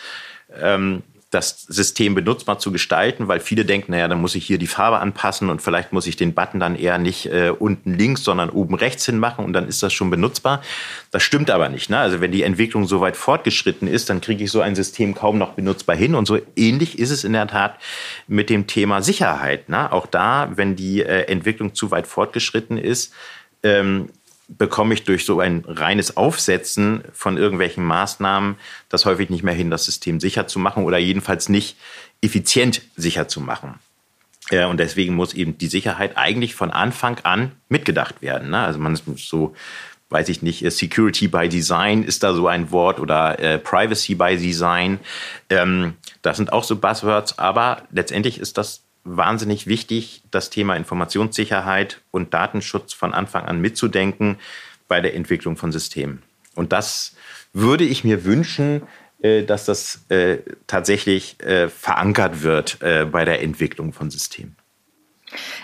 ähm, 0.59 1.03
das 1.33 1.63
System 1.67 2.15
benutzbar 2.15 2.59
zu 2.59 2.71
gestalten, 2.71 3.27
weil 3.27 3.39
viele 3.39 3.65
denken, 3.65 3.91
naja, 3.91 4.07
dann 4.07 4.21
muss 4.21 4.35
ich 4.35 4.45
hier 4.45 4.57
die 4.57 4.67
Farbe 4.67 4.99
anpassen 4.99 5.49
und 5.49 5.61
vielleicht 5.61 5.93
muss 5.93 6.07
ich 6.07 6.15
den 6.15 6.33
Button 6.33 6.59
dann 6.59 6.75
eher 6.75 6.97
nicht 6.97 7.25
äh, 7.25 7.49
unten 7.57 7.93
links, 7.93 8.23
sondern 8.23 8.49
oben 8.49 8.75
rechts 8.75 9.05
hin 9.05 9.19
machen 9.19 9.45
und 9.45 9.53
dann 9.53 9.67
ist 9.67 9.81
das 9.81 9.93
schon 9.93 10.09
benutzbar. 10.09 10.61
Das 11.11 11.23
stimmt 11.23 11.49
aber 11.49 11.69
nicht. 11.69 11.89
Ne? 11.89 11.97
Also 11.97 12.21
wenn 12.21 12.31
die 12.31 12.43
Entwicklung 12.43 12.87
so 12.87 13.01
weit 13.01 13.17
fortgeschritten 13.17 13.87
ist, 13.87 14.09
dann 14.09 14.21
kriege 14.21 14.43
ich 14.43 14.51
so 14.51 14.61
ein 14.61 14.75
System 14.75 15.15
kaum 15.15 15.37
noch 15.37 15.53
benutzbar 15.53 15.95
hin. 15.95 16.15
Und 16.15 16.25
so 16.25 16.39
ähnlich 16.55 16.99
ist 16.99 17.11
es 17.11 17.23
in 17.23 17.33
der 17.33 17.47
Tat 17.47 17.79
mit 18.27 18.49
dem 18.49 18.67
Thema 18.67 19.01
Sicherheit. 19.01 19.69
Ne? 19.69 19.91
Auch 19.91 20.05
da, 20.05 20.51
wenn 20.55 20.75
die 20.75 21.01
äh, 21.01 21.23
Entwicklung 21.23 21.73
zu 21.73 21.91
weit 21.91 22.07
fortgeschritten 22.07 22.77
ist, 22.77 23.13
ähm, 23.63 24.09
bekomme 24.57 24.93
ich 24.93 25.03
durch 25.03 25.25
so 25.25 25.39
ein 25.39 25.63
reines 25.67 26.17
Aufsetzen 26.17 27.03
von 27.13 27.37
irgendwelchen 27.37 27.83
Maßnahmen 27.83 28.55
das 28.89 29.05
häufig 29.05 29.29
nicht 29.29 29.43
mehr 29.43 29.53
hin, 29.53 29.71
das 29.71 29.85
System 29.85 30.19
sicher 30.19 30.47
zu 30.47 30.59
machen 30.59 30.83
oder 30.83 30.97
jedenfalls 30.97 31.49
nicht 31.49 31.77
effizient 32.21 32.81
sicher 32.95 33.27
zu 33.27 33.41
machen. 33.41 33.79
Äh, 34.49 34.65
und 34.65 34.77
deswegen 34.77 35.15
muss 35.15 35.33
eben 35.33 35.57
die 35.57 35.67
Sicherheit 35.67 36.17
eigentlich 36.17 36.55
von 36.55 36.71
Anfang 36.71 37.19
an 37.23 37.51
mitgedacht 37.69 38.21
werden. 38.21 38.49
Ne? 38.51 38.59
Also 38.59 38.79
man 38.79 38.93
ist 38.93 39.05
so, 39.17 39.55
weiß 40.09 40.29
ich 40.29 40.41
nicht, 40.41 40.69
Security 40.71 41.27
by 41.27 41.49
Design 41.49 42.03
ist 42.03 42.23
da 42.23 42.33
so 42.33 42.47
ein 42.47 42.71
Wort 42.71 42.99
oder 42.99 43.39
äh, 43.39 43.57
Privacy 43.57 44.15
by 44.15 44.37
Design. 44.37 44.99
Ähm, 45.49 45.95
das 46.21 46.37
sind 46.37 46.53
auch 46.53 46.63
so 46.63 46.75
Buzzwords, 46.77 47.39
aber 47.39 47.83
letztendlich 47.91 48.39
ist 48.39 48.57
das 48.57 48.82
wahnsinnig 49.03 49.67
wichtig, 49.67 50.23
das 50.31 50.49
Thema 50.49 50.75
Informationssicherheit 50.75 52.01
und 52.11 52.33
Datenschutz 52.33 52.93
von 52.93 53.13
Anfang 53.13 53.45
an 53.45 53.59
mitzudenken 53.59 54.37
bei 54.87 55.01
der 55.01 55.15
Entwicklung 55.15 55.57
von 55.57 55.71
Systemen. 55.71 56.21
Und 56.55 56.71
das 56.71 57.15
würde 57.51 57.83
ich 57.83 58.03
mir 58.03 58.25
wünschen, 58.25 58.83
äh, 59.21 59.43
dass 59.43 59.65
das 59.65 60.05
äh, 60.09 60.39
tatsächlich 60.67 61.39
äh, 61.41 61.69
verankert 61.69 62.43
wird 62.43 62.79
bei 62.79 63.25
der 63.25 63.41
Entwicklung 63.41 63.93
von 63.93 64.11
Systemen. 64.11 64.55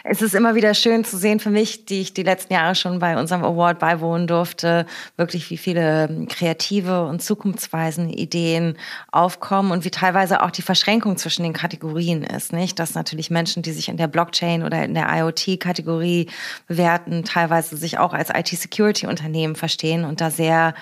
Es 0.04 0.22
ist 0.22 0.36
immer 0.36 0.56
wieder 0.56 0.74
schön 0.74 1.04
zu 1.04 1.18
sehen 1.18 1.40
für 1.40 1.50
mich, 1.50 1.86
die 1.86 2.02
ich 2.02 2.14
die 2.14 2.24
letzten 2.24 2.54
Jahre 2.54 2.76
schon 2.76 3.00
bei 3.00 3.18
unserem 3.18 3.44
Award 3.44 3.80
beiwohnen 3.80 4.28
durfte, 4.28 4.86
wirklich 5.18 5.50
wie 5.50 5.58
viele 5.58 6.08
ähm, 6.10 6.28
kreative 6.28 7.06
und 7.06 7.22
zukunftsweisende 7.22 8.14
Ideen 8.16 8.78
aufkommen 9.12 9.72
und 9.72 9.86
wie 9.86 9.92
teilweise 9.92 10.44
auch 10.44 10.52
die 10.52 10.62
Verschränkung 10.62 11.18
zwischen 11.18 11.44
den 11.44 11.54
Kategorien 11.54 12.24
ist, 12.24 12.54
nicht? 12.54 12.80
Dass 12.80 12.96
natürlich 12.96 13.30
Menschen, 13.30 13.64
die 13.64 13.72
sich 13.72 13.90
in 13.90 13.98
der 13.98 14.08
Blockchain 14.08 14.64
oder 14.64 14.84
in 14.84 14.94
der 14.94 15.08
IoT-Kategorie 15.10 16.28
bewerten, 16.68 17.24
teilweise 17.24 17.78
sich 17.78 17.98
auch 17.98 18.14
als 18.14 18.30
IT-Security-Unternehmen 18.30 19.56
verstehen 19.56 20.06
und 20.06 20.22
da 20.22 20.32
sehr 20.32 20.74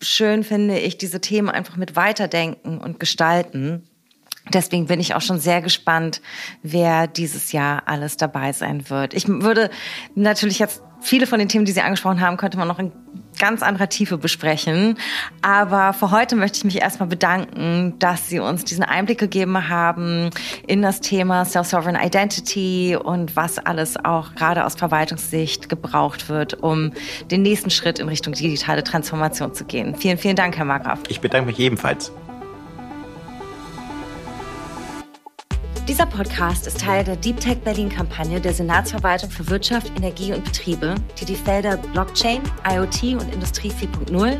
schön 0.00 0.44
finde 0.44 0.78
ich, 0.78 0.98
diese 0.98 1.20
Themen 1.20 1.50
einfach 1.50 1.76
mit 1.76 1.96
weiterdenken 1.96 2.78
und 2.78 3.00
gestalten. 3.00 3.86
Deswegen 4.52 4.86
bin 4.86 5.00
ich 5.00 5.14
auch 5.14 5.20
schon 5.20 5.38
sehr 5.38 5.62
gespannt, 5.62 6.20
wer 6.62 7.06
dieses 7.06 7.52
Jahr 7.52 7.82
alles 7.86 8.16
dabei 8.16 8.52
sein 8.52 8.88
wird. 8.90 9.14
Ich 9.14 9.28
würde 9.28 9.70
natürlich 10.14 10.58
jetzt 10.58 10.82
viele 11.00 11.26
von 11.26 11.38
den 11.38 11.48
Themen, 11.48 11.64
die 11.64 11.72
Sie 11.72 11.80
angesprochen 11.80 12.20
haben, 12.20 12.36
könnte 12.36 12.58
man 12.58 12.68
noch 12.68 12.78
in 12.78 12.92
ganz 13.38 13.62
anderer 13.62 13.88
Tiefe 13.88 14.18
besprechen. 14.18 14.98
Aber 15.40 15.92
für 15.92 16.10
heute 16.10 16.36
möchte 16.36 16.58
ich 16.58 16.64
mich 16.64 16.80
erstmal 16.80 17.08
bedanken, 17.08 17.94
dass 17.98 18.28
Sie 18.28 18.38
uns 18.38 18.64
diesen 18.64 18.84
Einblick 18.84 19.18
gegeben 19.18 19.68
haben 19.68 20.30
in 20.66 20.82
das 20.82 21.00
Thema 21.00 21.44
Self-Sovereign 21.44 21.96
Identity 21.96 22.96
und 23.02 23.36
was 23.36 23.58
alles 23.58 23.96
auch 24.04 24.34
gerade 24.34 24.64
aus 24.64 24.74
Verwaltungssicht 24.74 25.68
gebraucht 25.68 26.28
wird, 26.28 26.54
um 26.54 26.92
den 27.30 27.42
nächsten 27.42 27.70
Schritt 27.70 27.98
in 27.98 28.08
Richtung 28.08 28.34
digitale 28.34 28.84
Transformation 28.84 29.54
zu 29.54 29.64
gehen. 29.64 29.94
Vielen, 29.94 30.18
vielen 30.18 30.36
Dank, 30.36 30.56
Herr 30.56 30.64
Markgraf. 30.66 31.00
Ich 31.08 31.20
bedanke 31.20 31.46
mich 31.46 31.58
ebenfalls. 31.58 32.12
Dieser 36.00 36.16
Podcast 36.16 36.66
ist 36.66 36.80
Teil 36.80 37.04
der 37.04 37.16
Deep 37.16 37.38
Tech 37.40 37.58
Berlin-Kampagne 37.58 38.40
der 38.40 38.54
Senatsverwaltung 38.54 39.28
für 39.28 39.46
Wirtschaft, 39.50 39.92
Energie 39.98 40.32
und 40.32 40.42
Betriebe, 40.42 40.94
die 41.20 41.26
die 41.26 41.34
Felder 41.34 41.76
Blockchain, 41.76 42.40
IoT 42.66 43.20
und 43.20 43.34
Industrie 43.34 43.70
4.0, 43.70 44.38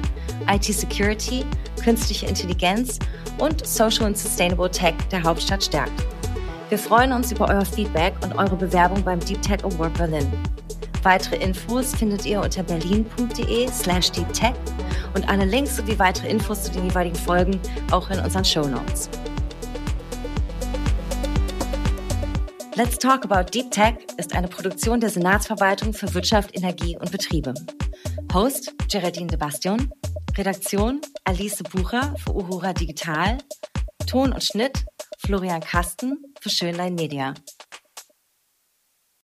IT-Security, 0.50 1.44
künstliche 1.84 2.24
Intelligenz 2.24 2.98
und 3.36 3.66
Social 3.66 4.06
and 4.06 4.16
Sustainable 4.16 4.70
Tech 4.70 4.94
der 5.12 5.22
Hauptstadt 5.22 5.62
stärkt. 5.62 5.92
Wir 6.70 6.78
freuen 6.78 7.12
uns 7.12 7.30
über 7.30 7.46
euer 7.50 7.66
Feedback 7.66 8.14
und 8.22 8.38
eure 8.38 8.56
Bewerbung 8.56 9.02
beim 9.02 9.20
Deep 9.20 9.42
Tech 9.42 9.62
Award 9.62 9.92
Berlin. 9.98 10.32
Weitere 11.02 11.36
Infos 11.44 11.94
findet 11.94 12.24
ihr 12.24 12.40
unter 12.40 12.62
berlin.de 12.62 13.68
slash 13.68 14.10
deeptech 14.12 14.54
und 15.14 15.28
alle 15.28 15.44
Links 15.44 15.76
sowie 15.76 15.98
weitere 15.98 16.28
Infos 16.28 16.62
zu 16.62 16.72
den 16.72 16.86
jeweiligen 16.86 17.16
Folgen 17.16 17.60
auch 17.90 18.08
in 18.08 18.18
unseren 18.18 18.46
Show 18.46 18.66
Notes. 18.66 19.10
Let's 22.82 22.96
Talk 22.96 23.26
About 23.26 23.50
Deep 23.50 23.70
Tech 23.70 23.96
ist 24.16 24.34
eine 24.34 24.48
Produktion 24.48 25.00
der 25.00 25.10
Senatsverwaltung 25.10 25.92
für 25.92 26.14
Wirtschaft, 26.14 26.56
Energie 26.56 26.96
und 26.96 27.12
Betriebe. 27.12 27.52
Host 28.32 28.72
Geraldine 28.90 29.26
de 29.26 29.36
Bastion, 29.36 29.92
Redaktion 30.34 31.02
Alice 31.24 31.62
Bucher 31.62 32.14
für 32.16 32.34
Uhura 32.34 32.72
Digital, 32.72 33.36
Ton 34.06 34.32
und 34.32 34.42
Schnitt 34.42 34.86
Florian 35.18 35.60
Kasten 35.60 36.24
für 36.40 36.48
Schönlein 36.48 36.94
Media. 36.94 37.34